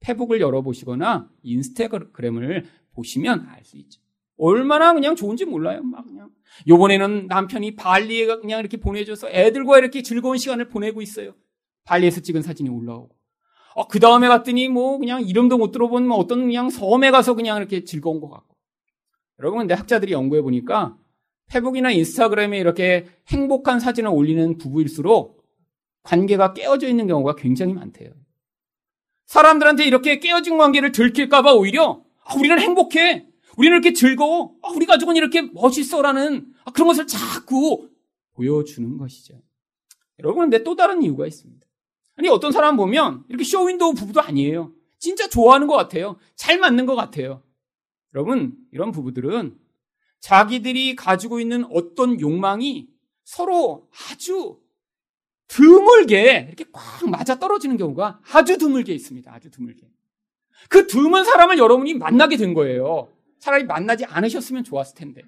[0.00, 4.00] 페북을 열어보시거나 인스타그램을 보시면 알 수 있죠.
[4.36, 5.82] 얼마나 그냥 좋은지 몰라요.
[5.82, 6.30] 막 그냥.
[6.68, 11.34] 요번에는 남편이 발리에 그냥 이렇게 보내줘서 애들과 이렇게 즐거운 시간을 보내고 있어요.
[11.84, 13.14] 발리에서 찍은 사진이 올라오고.
[13.76, 17.58] 어, 그 다음에 갔더니 뭐 그냥 이름도 못 들어본 뭐 어떤 그냥 섬에 가서 그냥
[17.58, 18.54] 이렇게 즐거운 것 같고.
[19.40, 20.96] 여러분, 근데 학자들이 연구해 보니까
[21.46, 25.44] 페북이나 인스타그램에 이렇게 행복한 사진을 올리는 부부일수록
[26.04, 28.12] 관계가 깨어져 있는 경우가 굉장히 많대요.
[29.26, 33.26] 사람들한테 이렇게 깨어진 관계를 들킬까봐 오히려 아, 우리는 행복해.
[33.56, 34.54] 우리는 이렇게 즐거워.
[34.62, 37.88] 아, 우리 가족은 이렇게 멋있어라는 아, 그런 것을 자꾸
[38.34, 39.40] 보여주는 것이죠.
[40.18, 41.66] 여러분, 근데 또 다른 이유가 있습니다.
[42.16, 44.72] 아니, 어떤 사람 보면 이렇게 쇼윈도우 부부도 아니에요.
[44.98, 46.16] 진짜 좋아하는 것 같아요.
[46.36, 47.42] 잘 맞는 것 같아요.
[48.14, 49.58] 여러분, 이런 부부들은
[50.20, 52.88] 자기들이 가지고 있는 어떤 욕망이
[53.24, 54.58] 서로 아주
[55.48, 59.32] 드물게 이렇게 꽉 맞아 떨어지는 경우가 아주 드물게 있습니다.
[59.32, 59.86] 아주 드물게.
[60.68, 63.08] 그 드문 사람을 여러분이 만나게 된 거예요.
[63.44, 65.20] 차라리 만나지 않으셨으면 좋았을 텐데.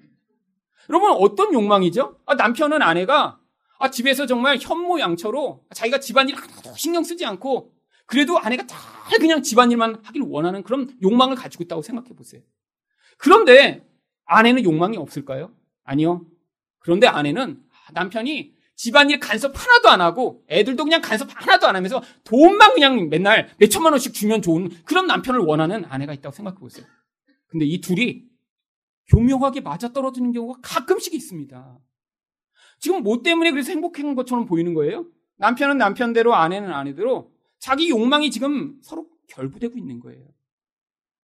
[0.89, 2.17] 여러분 어떤 욕망이죠?
[2.25, 3.39] 아, 남편은 아내가
[3.77, 7.73] 아, 집에서 정말 현모양처로 자기가 집안일 하나도 신경 쓰지 않고
[8.07, 12.41] 그래도 아내가 잘 그냥 집안일만 하길 원하는 그런 욕망을 가지고 있다고 생각해 보세요.
[13.19, 13.85] 그런데
[14.25, 15.51] 아내는 욕망이 없을까요?
[15.83, 16.25] 아니요.
[16.79, 17.61] 그런데 아내는
[17.93, 23.49] 남편이 집안일 간섭 하나도 안 하고 애들도 그냥 간섭 하나도 안 하면서 돈만 그냥 맨날
[23.59, 26.87] 몇 천만 원씩 주면 좋은 그런 남편을 원하는 아내가 있다고 생각해 보세요.
[27.47, 28.25] 근데 이 둘이
[29.09, 31.79] 교묘하게 맞아떨어지는 경우가 가끔씩 있습니다.
[32.79, 35.05] 지금 뭐 때문에 그래서 행복한 것처럼 보이는 거예요?
[35.37, 40.25] 남편은 남편대로 아내는 아내대로 자기 욕망이 지금 서로 결부되고 있는 거예요.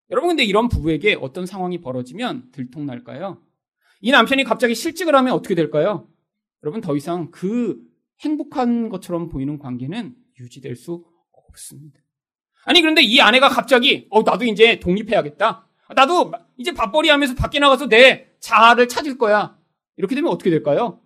[0.10, 3.42] 여러분 근데 이런 부부에게 어떤 상황이 벌어지면 들통날까요?
[4.02, 6.08] 이 남편이 갑자기 실직을 하면 어떻게 될까요?
[6.64, 7.82] 여러분 더 이상 그
[8.22, 12.00] 행복한 것처럼 보이는 관계는 유지될 수 없습니다.
[12.66, 15.68] 아니 그런데 이 아내가 갑자기 어 나도 이제 독립해야겠다.
[15.94, 19.58] 나도 이제 밥벌이 하면서 밖에 나가서 내 자아를 찾을 거야.
[19.98, 21.00] 이렇게 되면 어떻게 될까요?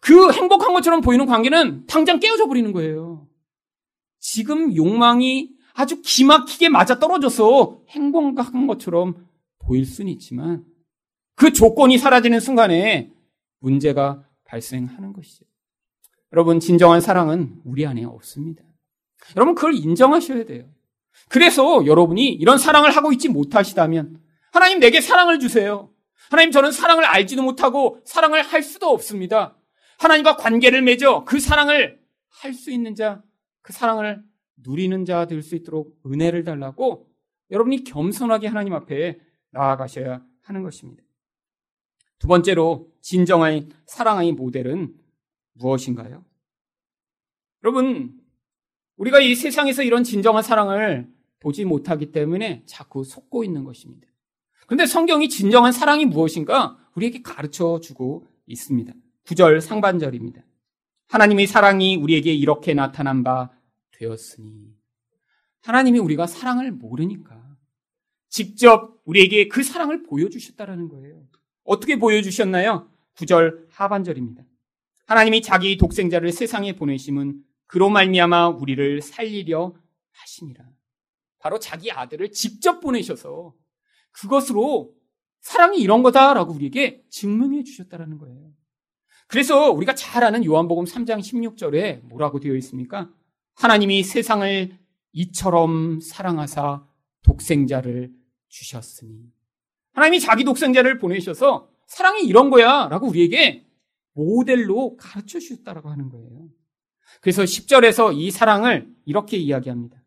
[0.00, 3.28] 그 행복한 것처럼 보이는 관계는 당장 깨어져 버리는 거예요.
[4.18, 9.26] 지금 욕망이 아주 기막히게 맞아 떨어져서 행복한 것처럼
[9.58, 10.64] 보일 수는 있지만
[11.34, 13.12] 그 조건이 사라지는 순간에
[13.60, 15.44] 문제가 발생하는 것이죠.
[16.32, 18.62] 여러분, 진정한 사랑은 우리 안에 없습니다.
[19.36, 20.68] 여러분, 그걸 인정하셔야 돼요.
[21.32, 24.20] 그래서 여러분이 이런 사랑을 하고 있지 못하시다면
[24.52, 25.90] 하나님 내게 사랑을 주세요.
[26.30, 29.56] 하나님 저는 사랑을 알지도 못하고 사랑을 할 수도 없습니다.
[29.98, 33.22] 하나님과 관계를 맺어 그 사랑을 할 수 있는 자,
[33.62, 34.22] 그 사랑을
[34.58, 37.08] 누리는 자 될 수 있도록 은혜를 달라고
[37.50, 39.18] 여러분이 겸손하게 하나님 앞에
[39.52, 41.02] 나아가셔야 하는 것입니다.
[42.18, 44.94] 두 번째로 진정한 사랑의 모델은
[45.54, 46.26] 무엇인가요?
[47.64, 48.20] 여러분,
[48.96, 51.11] 우리가 이 세상에서 이런 진정한 사랑을
[51.42, 54.06] 보지 못하기 때문에 자꾸 속고 있는 것입니다.
[54.66, 58.92] 그런데 성경이 진정한 사랑이 무엇인가 우리에게 가르쳐 주고 있습니다.
[59.24, 60.42] 9절 상반절입니다.
[61.08, 63.50] 하나님의 사랑이 우리에게 이렇게 나타난 바
[63.90, 64.72] 되었으니.
[65.62, 67.40] 하나님이 우리가 사랑을 모르니까
[68.28, 71.22] 직접 우리에게 그 사랑을 보여주셨다라는 거예요.
[71.64, 72.88] 어떻게 보여주셨나요?
[73.16, 74.42] 9절 하반절입니다.
[75.06, 79.74] 하나님이 자기 독생자를 세상에 보내심은 그로 말미암아 우리를 살리려
[80.12, 80.64] 하시니라.
[81.42, 83.52] 바로 자기 아들을 직접 보내셔서
[84.12, 84.94] 그것으로
[85.40, 88.52] 사랑이 이런 거다라고 우리에게 증명해 주셨다라는 거예요.
[89.26, 93.10] 그래서 우리가 잘 아는 요한복음 3장 16절에 뭐라고 되어 있습니까?
[93.54, 94.78] 하나님이 세상을
[95.12, 96.86] 이처럼 사랑하사
[97.24, 98.12] 독생자를
[98.48, 99.32] 주셨으니.
[99.94, 103.66] 하나님이 자기 독생자를 보내셔서 사랑이 이런 거야 라고 우리에게
[104.12, 106.48] 모델로 가르쳐 주셨다라고 하는 거예요.
[107.20, 110.01] 그래서 10절에서 이 사랑을 이렇게 이야기합니다.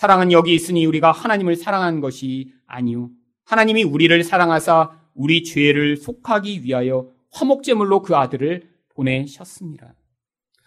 [0.00, 3.10] 사랑은 여기 있으니 우리가 하나님을 사랑한 것이 아니요.
[3.44, 9.94] 하나님이 우리를 사랑하사 우리 죄를 속하기 위하여 화목제물로 그 아들을 보내셨습니다.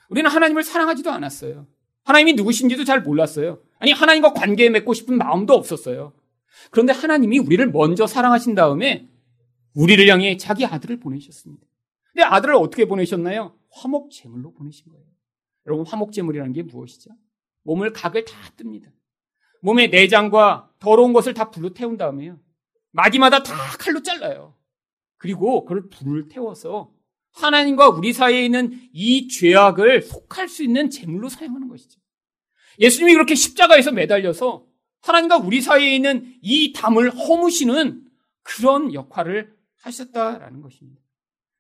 [0.09, 1.65] 우리는 하나님을 사랑하지도 않았어요.
[2.03, 3.59] 하나님이 누구신지도 잘 몰랐어요.
[3.79, 6.13] 아니, 하나님과 관계 맺고 싶은 마음도 없었어요.
[6.69, 9.09] 그런데 하나님이 우리를 먼저 사랑하신 다음에
[9.73, 11.65] 우리를 향해 자기 아들을 보내셨습니다.
[12.11, 13.57] 근데 아들을 어떻게 보내셨나요?
[13.71, 15.07] 화목제물로 보내신 거예요.
[15.65, 17.09] 여러분, 화목제물이라는 게 무엇이죠?
[17.63, 18.91] 몸을 각을 다 뜹니다.
[19.63, 22.37] 몸의 내장과 더러운 것을 다 불로 태운 다음에요.
[22.91, 24.55] 마디마다 다 칼로 잘라요.
[25.17, 26.91] 그리고 그걸 불을 태워서
[27.31, 31.99] 하나님과 우리 사이에 있는 이 죄악을 속할 수 있는 제물로 사용하는 것이죠.
[32.77, 34.65] 예수님이 그렇게 십자가에서 매달려서
[35.01, 38.03] 하나님과 우리 사이에 있는 이 담을 허무시는
[38.41, 41.01] 그런 역할을 하셨다라는 것입니다.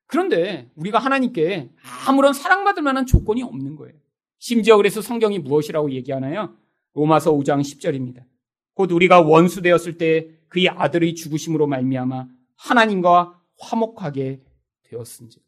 [0.07, 1.71] 그런데 우리가 하나님께
[2.05, 3.95] 아무런 사랑받을 만한 조건이 없는 거예요.
[4.39, 6.57] 심지어 그래서 성경이 무엇이라고 얘기하나요?
[6.93, 8.25] 로마서 5장 10절입니다.
[8.73, 14.41] 곧 우리가 원수 되었을 때 그의 아들의 죽으심으로 말미암아 하나님과 화목하게
[14.83, 15.39] 되었은지.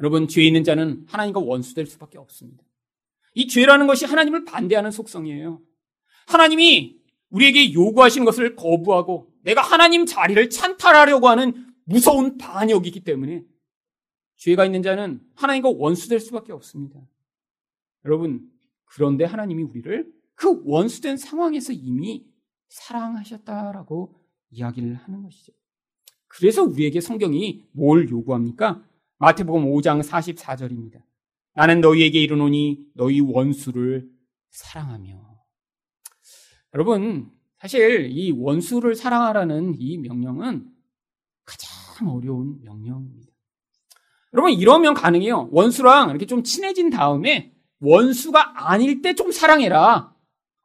[0.00, 2.64] 여러분, 죄 있는 자는 하나님과 원수될 수밖에 없습니다.
[3.34, 5.60] 이 죄라는 것이 하나님을 반대하는 속성이에요.
[6.26, 6.98] 하나님이
[7.28, 13.44] 우리에게 요구하신 것을 거부하고 내가 하나님 자리를 찬탈하려고 하는 무서운 반역이기 때문에
[14.36, 16.98] 죄가 있는 자는 하나님과 원수될 수밖에 없습니다.
[18.04, 18.50] 여러분,
[18.84, 22.24] 그런데 하나님이 우리를 그 원수된 상황에서 이미
[22.70, 25.52] 사랑하셨다라고 이야기를 하는 것이죠.
[26.28, 28.82] 그래서 우리에게 성경이 뭘 요구합니까?
[29.18, 31.02] 마태복음 5장 44절입니다.
[31.54, 34.08] 나는 너희에게 이르노니 너희 원수를
[34.48, 35.42] 사랑하며.
[36.72, 40.72] 여러분, 사실 이 원수를 사랑하라는 이 명령은
[41.44, 43.30] 가장 어려운 명령입니다.
[44.32, 45.50] 여러분, 이러면 가능해요.
[45.52, 50.18] 원수랑 이렇게 좀 친해진 다음에 원수가 아닐 때 좀 사랑해라.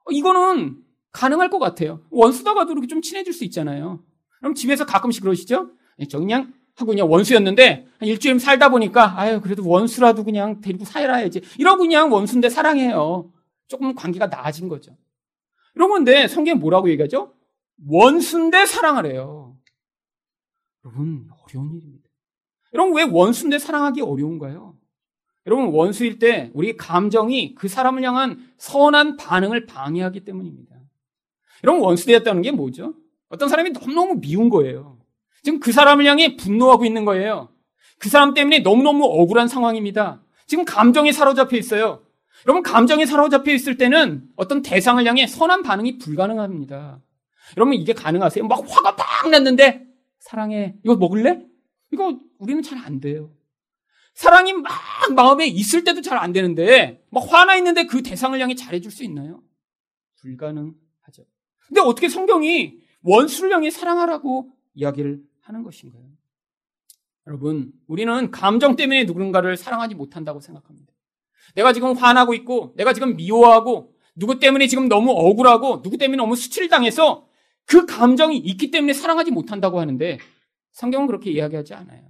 [0.06, 0.78] 어, 이거는
[1.12, 2.02] 가능할 것 같아요.
[2.10, 4.04] 원수다가도 이렇게 좀 친해질 수 있잖아요.
[4.40, 5.70] 그럼 집에서 가끔씩 그러시죠?
[6.00, 10.86] 예, 저 그냥 하고 그냥 원수였는데 한 일주일 살다 보니까 아유 그래도 원수라도 그냥 데리고
[10.86, 11.42] 살아야지.
[11.58, 13.32] 이러고 그냥 원수인데 사랑해요.
[13.68, 14.96] 조금 관계가 나아진 거죠.
[15.76, 17.34] 이런 건데 성경에 뭐라고 얘기하죠?
[17.88, 19.58] 원수인데 사랑을 해요.
[20.84, 22.10] 여러분 어려운 일입니다.
[22.74, 24.78] 여러분 왜 원수인데 사랑하기 어려운가요?
[25.46, 30.76] 여러분 원수일 때 우리 감정이 그 사람을 향한 선한 반응을 방해하기 때문입니다.
[31.64, 32.96] 여러분 원수되었다는 게 뭐죠?
[33.30, 34.98] 어떤 사람이 너무너무 미운 거예요.
[35.44, 37.50] 지금 그 사람을 향해 분노하고 있는 거예요.
[38.00, 40.22] 그 사람 때문에 너무너무 억울한 상황입니다.
[40.48, 42.04] 지금 감정에 사로잡혀 있어요.
[42.48, 47.00] 여러분 감정에 사로잡혀 있을 때는 어떤 대상을 향해 선한 반응이 불가능합니다.
[47.58, 48.48] 여러분 이게 가능하세요?
[48.48, 49.86] 막 화가 막 났는데
[50.20, 51.42] 사랑해 이거 먹을래?
[51.92, 53.30] 이거 우리는 잘 안 돼요.
[54.16, 54.72] 사랑이 막
[55.14, 59.44] 마음에 있을 때도 잘 안 되는데 막 화나 있는데 그 대상을 향해 잘해줄 수 있나요?
[60.22, 61.26] 불가능하죠.
[61.68, 66.04] 근데 어떻게 성경이 원수를 향해 사랑하라고 이야기를 하는 것인가요?
[67.28, 70.94] 여러분, 우리는 감정 때문에 누군가를 사랑하지 못한다고 생각합니다.
[71.56, 76.36] 내가 지금 화나고 있고, 내가 지금 미워하고, 누구 때문에 지금 너무 억울하고, 누구 때문에 너무
[76.36, 77.28] 수치를 당해서
[77.66, 80.20] 그 감정이 있기 때문에 사랑하지 못한다고 하는데,
[80.72, 82.04] 성경은 그렇게 이야기하지 않아요.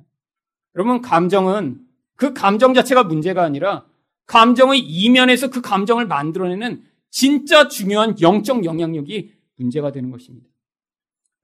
[0.76, 1.80] 여러분, 감정은
[2.16, 3.86] 그 감정 자체가 문제가 아니라
[4.26, 10.48] 감정의 이면에서 그 감정을 만들어내는 진짜 중요한 영적 영향력이 문제가 되는 것입니다.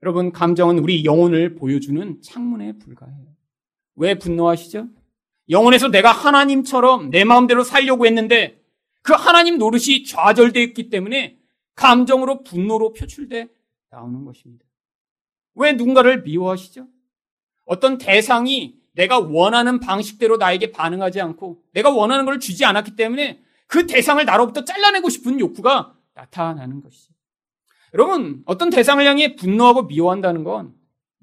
[0.02, 3.26] 여러분, 감정은 우리 영혼을 보여주는 창문에 불과해요.
[3.94, 4.88] 왜 분노하시죠?
[5.48, 8.60] 영혼에서 내가 하나님처럼 내 마음대로 살려고 했는데
[9.02, 11.38] 그 하나님 노릇이 좌절되어 있기 때문에
[11.74, 13.48] 감정으로 분노로 표출돼
[13.90, 14.64] 나오는 것입니다.
[15.54, 16.86] 왜 누군가를 미워하시죠?
[17.64, 23.86] 어떤 대상이 내가 원하는 방식대로 나에게 반응하지 않고 내가 원하는 걸 주지 않았기 때문에 그
[23.86, 27.12] 대상을 나로부터 잘라내고 싶은 욕구가 나타나는 것이죠.
[27.94, 30.74] 여러분, 어떤 대상을 향해 분노하고 미워한다는 건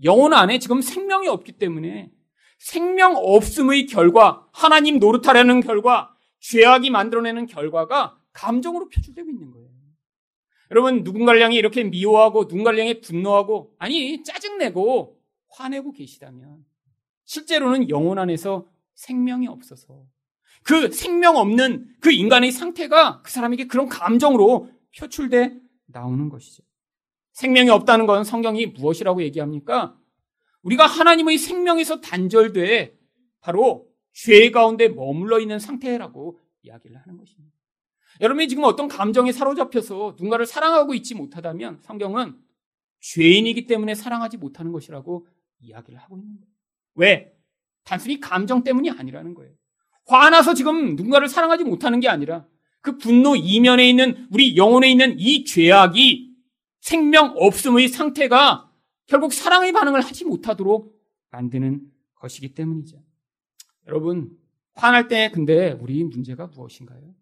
[0.03, 2.11] 영혼 안에 지금 생명이 없기 때문에
[2.59, 9.69] 생명 없음의 결과, 하나님 노릇하려는 결과, 죄악이 만들어내는 결과가 감정으로 표출되고 있는 거예요.
[10.71, 15.17] 여러분, 누군가를 향해 이렇게 미워하고, 누군가를 향해 분노하고, 아니, 짜증내고,
[15.49, 16.63] 화내고 계시다면,
[17.29, 18.65] 실제로는 영혼 안에서
[18.95, 20.03] 생명이 없어서,
[20.63, 24.67] 그 생명 없는 그 인간의 상태가 그 사람에게 그런 감정으로
[24.97, 25.55] 표출돼
[25.85, 26.63] 나오는 것이죠.
[27.33, 29.95] 생명이 없다는 건 성경이 무엇이라고 얘기합니까?
[30.63, 32.97] 우리가 하나님의 생명에서 단절돼
[33.41, 37.55] 바로 죄 가운데 머물러 있는 상태라고 이야기를 하는 것입니다.
[38.21, 42.39] 여러분이 지금 어떤 감정에 사로잡혀서 누군가를 사랑하고 있지 못하다면 성경은
[43.01, 45.27] 죄인이기 때문에 사랑하지 못하는 것이라고
[45.59, 46.58] 이야기를 하고 있는 거예요.
[46.99, 47.31] 왜?
[47.85, 49.53] 단순히 감정 때문이 아니라는 거예요.
[50.05, 52.45] 화나서 지금 누군가를 사랑하지 못하는 게 아니라
[52.81, 56.29] 그 분노 이면에 있는 우리 영혼에 있는 이 죄악이
[56.81, 58.71] 생명 없음의 상태가
[59.07, 60.93] 결국 사랑의 반응을 하지 못하도록
[61.31, 61.81] 만드는
[62.15, 63.01] 것이기 때문이죠.
[63.87, 64.37] 여러분,
[64.73, 67.15] 화날 때 근데 우리 문제가 무엇인가요?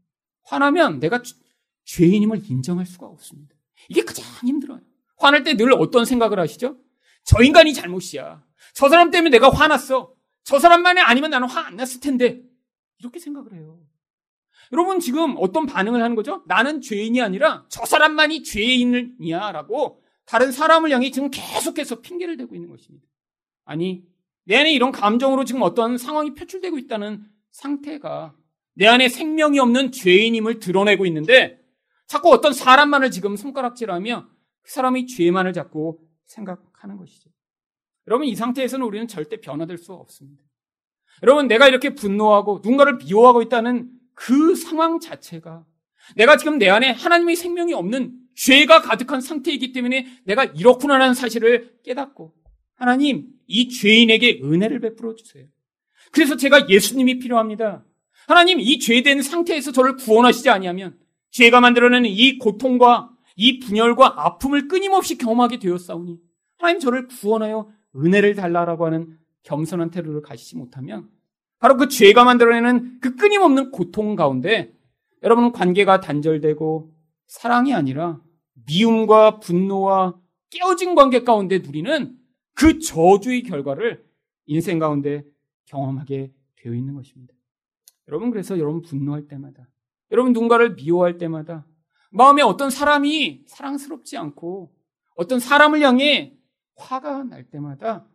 [0.44, 1.22] 화나면 내가
[1.86, 3.56] 죄인임을 인정할 수가 없습니다.
[3.90, 4.82] 이게 가장 힘들어요.
[5.18, 6.78] 화날 때늘 어떤 생각을 하시죠?
[7.24, 8.47] 저 인간이 잘못이야.
[8.78, 10.14] 저 사람 때문에 내가 화났어.
[10.44, 12.44] 저 사람만이 아니면 나는 화 안 났을 텐데.
[13.00, 13.80] 이렇게 생각을 해요.
[14.72, 16.44] 여러분 지금 어떤 반응을 하는 거죠?
[16.46, 22.70] 나는 죄인이 아니라 저 사람만이 죄인이야 라고 다른 사람을 향해 지금 계속해서 핑계를 대고 있는
[22.70, 23.08] 것입니다.
[23.66, 24.04] 아니,
[24.44, 28.36] 내 안에 이런 감정으로 지금 어떤 상황이 표출되고 있다는 상태가
[28.76, 31.60] 내 안에 생명이 없는 죄인임을 드러내고 있는데
[32.06, 34.28] 자꾸 어떤 사람만을 지금 손가락질하며
[34.62, 37.32] 그 사람이 죄만을 자꾸 생각하는 것이죠.
[38.08, 40.44] 여러분, 이 상태에서는 우리는 절대 변화될 수 없습니다.
[41.24, 45.66] 여러분, 내가 이렇게 분노하고 누군가를 미워하고 있다는 그 상황 자체가
[46.16, 52.34] 내가 지금 내 안에 하나님의 생명이 없는 죄가 가득한 상태이기 때문에 내가 이렇구나라는 사실을 깨닫고
[52.76, 55.46] 하나님 이 죄인에게 은혜를 베풀어 주세요.
[56.12, 57.84] 그래서 제가 예수님이 필요합니다.
[58.28, 60.98] 하나님 이 죄된 상태에서 저를 구원하시지 아니하면
[61.32, 66.18] 죄가 만들어내는 이 고통과 이 분열과 아픔을 끊임없이 경험하게 되었사오니
[66.60, 71.10] 하나님 저를 구원하여 은혜를 달라라고 하는 겸손한 태도를 가지지 못하면
[71.60, 74.74] 바로 그 죄가 만들어내는 그 끊임없는 고통 가운데
[75.24, 76.94] 여러분 관계가 단절되고
[77.28, 78.22] 사랑이 아니라
[78.68, 80.16] 미움과 분노와
[80.50, 82.16] 깨어진 관계 가운데 누리는
[82.54, 84.06] 그 저주의 결과를
[84.46, 85.26] 인생 가운데
[85.66, 87.34] 경험하게 되어 있는 것입니다.
[88.08, 89.68] 여러분 그래서 여러분 분노할 때마다
[90.12, 91.66] 여러분 누군가를 미워할 때마다
[92.10, 94.72] 마음에 어떤 사람이 사랑스럽지 않고
[95.16, 96.37] 어떤 사람을 향해
[96.78, 98.08] 화가 날 때마다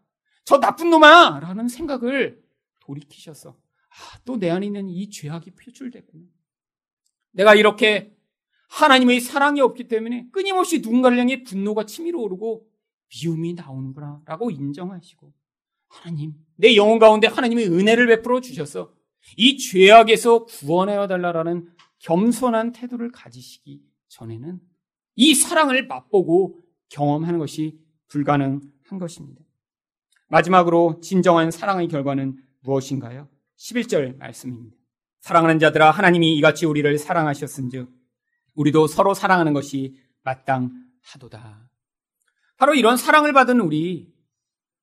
[0.45, 1.41] 저 나쁜 놈아!
[1.41, 2.43] 라는 생각을
[2.81, 6.25] 돌이키셔서 아, 또 내 안에 있는 이 죄악이 표출됐구나.
[7.33, 8.17] 내가 이렇게
[8.69, 12.67] 하나님의 사랑이 없기 때문에 끊임없이 누군가를 향해 분노가 치밀어 오르고
[13.15, 15.33] 미움이 나오는구나 라고 인정하시고
[15.89, 18.95] 하나님 내 영혼 가운데 하나님의 은혜를 베풀어 주셔서
[19.37, 24.59] 이 죄악에서 구원하여 달라라는 겸손한 태도를 가지시기 전에는
[25.17, 26.59] 이 사랑을 맛보고
[26.89, 27.79] 경험하는 것이
[28.13, 29.41] 불가능한 것입니다.
[30.29, 33.29] 마지막으로 진정한 사랑의 결과는 무엇인가요?
[33.59, 34.77] 11절 말씀입니다.
[35.21, 37.89] 사랑하는 자들아 하나님이 이같이 우리를 사랑하셨은즉
[38.55, 41.71] 우리도 서로 사랑하는 것이 마땅하도다.
[42.59, 44.13] 바로 이런 사랑을 받은 우리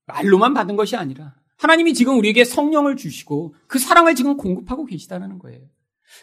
[0.05, 5.61] 말로만 받은 것이 아니라 하나님이 지금 우리에게 성령을 주시고 그 사랑을 지금 공급하고 계시다는 거예요.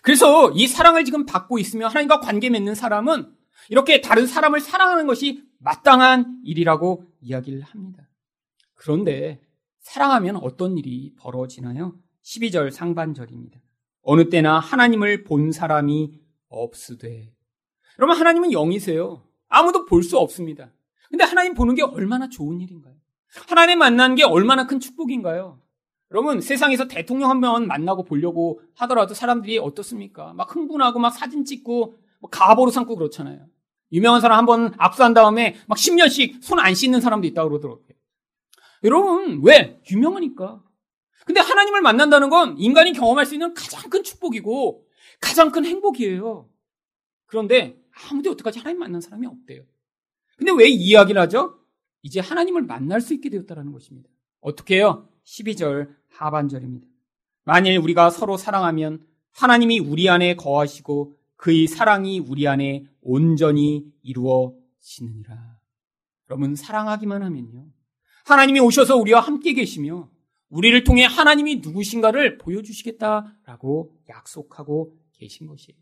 [0.03, 3.33] 그래서 이 사랑을 지금 받고 있으며 하나님과 관계 맺는 사람은
[3.69, 8.09] 이렇게 다른 사람을 사랑하는 것이 마땅한 일이라고 이야기를 합니다.
[8.75, 9.41] 그런데
[9.81, 11.95] 사랑하면 어떤 일이 벌어지나요?
[12.23, 13.61] 12절 상반절입니다.
[14.03, 17.33] 어느 때나 하나님을 본 사람이 없으되.
[17.99, 19.23] 여러분, 하나님은 영이세요.
[19.49, 20.73] 아무도 볼 수 없습니다.
[21.09, 22.95] 근데 하나님 보는 게 얼마나 좋은 일인가요?
[23.49, 25.61] 하나님 만나는 게 얼마나 큰 축복인가요?
[26.13, 30.33] 여러분, 세상에서 대통령 한 명 만나고 보려고 하더라도 사람들이 어떻습니까?
[30.35, 33.47] 막 흥분하고 막 사진 찍고 뭐 가보로 삼고 그렇잖아요.
[33.93, 37.87] 유명한 사람 한번 압수한 다음에 막 10년씩 손 안 씻는 사람도 있다고 그러더라고요.
[38.85, 39.81] 여러분, 왜?
[39.91, 40.63] 유명하니까.
[41.25, 44.87] 근데 하나님을 만난다는 건 인간이 경험할 수 있는 가장 큰 축복이고
[45.21, 46.49] 가장 큰 행복이에요.
[47.27, 47.77] 그런데
[48.11, 49.63] 아무도 어떡하지 하나님 만난 사람이 없대요.
[50.37, 51.59] 근데 왜이 이야기를 하죠?
[52.03, 54.09] 이제 하나님을 만날 수 있게 되었다는 것입니다.
[54.41, 55.09] 어떻게 해요?
[55.25, 56.87] 12절 하반절입니다.
[57.45, 65.57] 만일 우리가 서로 사랑하면 하나님이 우리 안에 거하시고 그의 사랑이 우리 안에 온전히 이루어지느니라.
[66.31, 67.67] 여러분 사랑하기만 하면요.
[68.25, 70.11] 하나님이 오셔서 우리와 함께 계시며
[70.49, 75.79] 우리를 통해 하나님이 누구신가를 보여주시겠다라고 약속하고 계신 것이에요.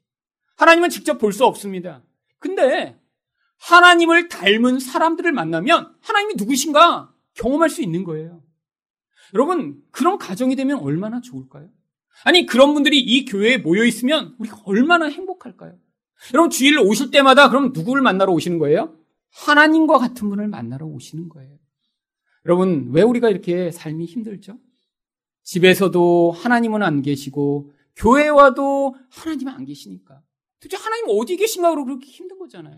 [0.56, 2.02] 하나님은 직접 볼 수 없습니다.
[2.38, 3.00] 근데
[3.58, 8.42] 하나님을 닮은 사람들을 만나면 하나님이 누구신가 경험할 수 있는 거예요.
[9.32, 11.70] 여러분, 그런 가정이 되면 얼마나 좋을까요?
[12.22, 15.76] 아니, 그런 분들이 이 교회에 모여 있으면 우리가 얼마나 행복할까요?
[16.32, 18.96] 여러분, 주일 오실 때마다 그럼 누구를 만나러 오시는 거예요?
[19.32, 21.58] 하나님과 같은 분을 만나러 오시는 거예요.
[22.46, 24.58] 여러분, 왜 우리가 이렇게 삶이 힘들죠?
[25.42, 30.22] 집에서도 하나님은 안 계시고, 교회 와도 하나님은 안 계시니까.
[30.60, 32.76] 도대체 하나님 어디 계신가 그러고 그렇게 힘든 거잖아요.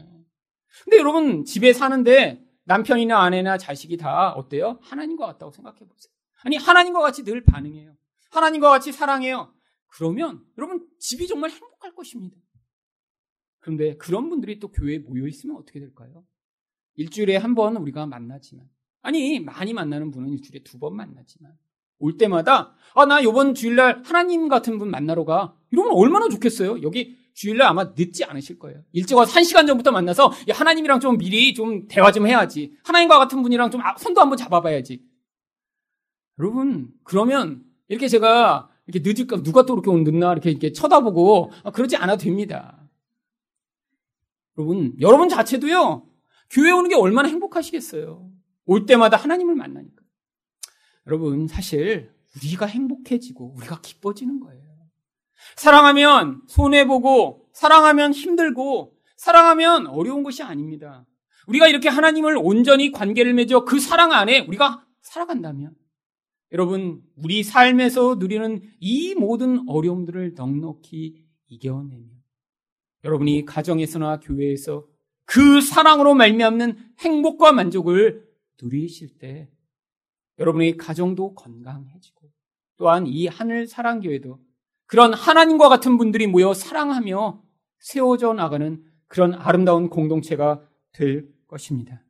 [0.84, 4.78] 근데 여러분, 집에 사는데 남편이나 아내나 자식이 다 어때요?
[4.82, 6.12] 하나님과 같다고 생각해 보세요.
[6.42, 7.94] 아니, 하나님과 같이 늘 반응해요.
[8.30, 9.52] 하나님과 같이 사랑해요.
[9.88, 12.36] 그러면 여러분, 집이 정말 행복할 것입니다.
[13.60, 16.24] 그런데 그런 분들이 또 교회에 모여 있으면 어떻게 될까요?
[16.94, 18.66] 일주일에 한 번 우리가 만나지만,
[19.02, 21.52] 아니, 많이 만나는 분은 일주일에 두 번 만나지만,
[21.98, 25.56] 올 때마다, 아, 나 요번 주일날 하나님 같은 분 만나러 가.
[25.70, 26.82] 이러면 얼마나 좋겠어요?
[26.82, 28.82] 여기 주일날 아마 늦지 않으실 거예요.
[28.92, 32.74] 일찍 와서 한 시간 전부터 만나서 하나님이랑 좀 미리 좀 대화 좀 해야지.
[32.84, 35.02] 하나님과 같은 분이랑 좀 아, 손도 한번 잡아봐야지.
[36.38, 41.96] 여러분, 그러면 이렇게 제가 이렇게 늦을까, 누가 또 이렇게 늦나 이렇게, 이렇게 쳐다보고 아, 그러지
[41.96, 42.88] 않아도 됩니다.
[44.58, 46.06] 여러분, 여러분 자체도요,
[46.50, 48.30] 교회 오는 게 얼마나 행복하시겠어요.
[48.66, 50.02] 올 때마다 하나님을 만나니까.
[51.06, 54.62] 여러분, 사실 우리가 행복해지고 우리가 기뻐지는 거예요.
[55.56, 61.06] 사랑하면 손해 보고, 사랑하면 힘들고, 사랑하면 어려운 것이 아닙니다.
[61.46, 65.74] 우리가 이렇게 하나님을 온전히 관계를 맺어 그 사랑 안에 우리가 살아간다면,
[66.52, 72.08] 여러분, 우리 삶에서 누리는 이 모든 어려움들을 넉넉히 이겨내며,
[73.04, 74.86] 여러분이 가정에서나 교회에서
[75.24, 78.28] 그 사랑으로 말미암는 행복과 만족을
[78.62, 79.50] 누리실 때,
[80.38, 82.30] 여러분의 가정도 건강해지고,
[82.76, 84.38] 또한 이 하늘 사랑 교회도
[84.86, 87.42] 그런 하나님과 같은 분들이 모여 사랑하며
[87.78, 92.05] 세워져 나가는 그런 아름다운 공동체가 될 것입니다.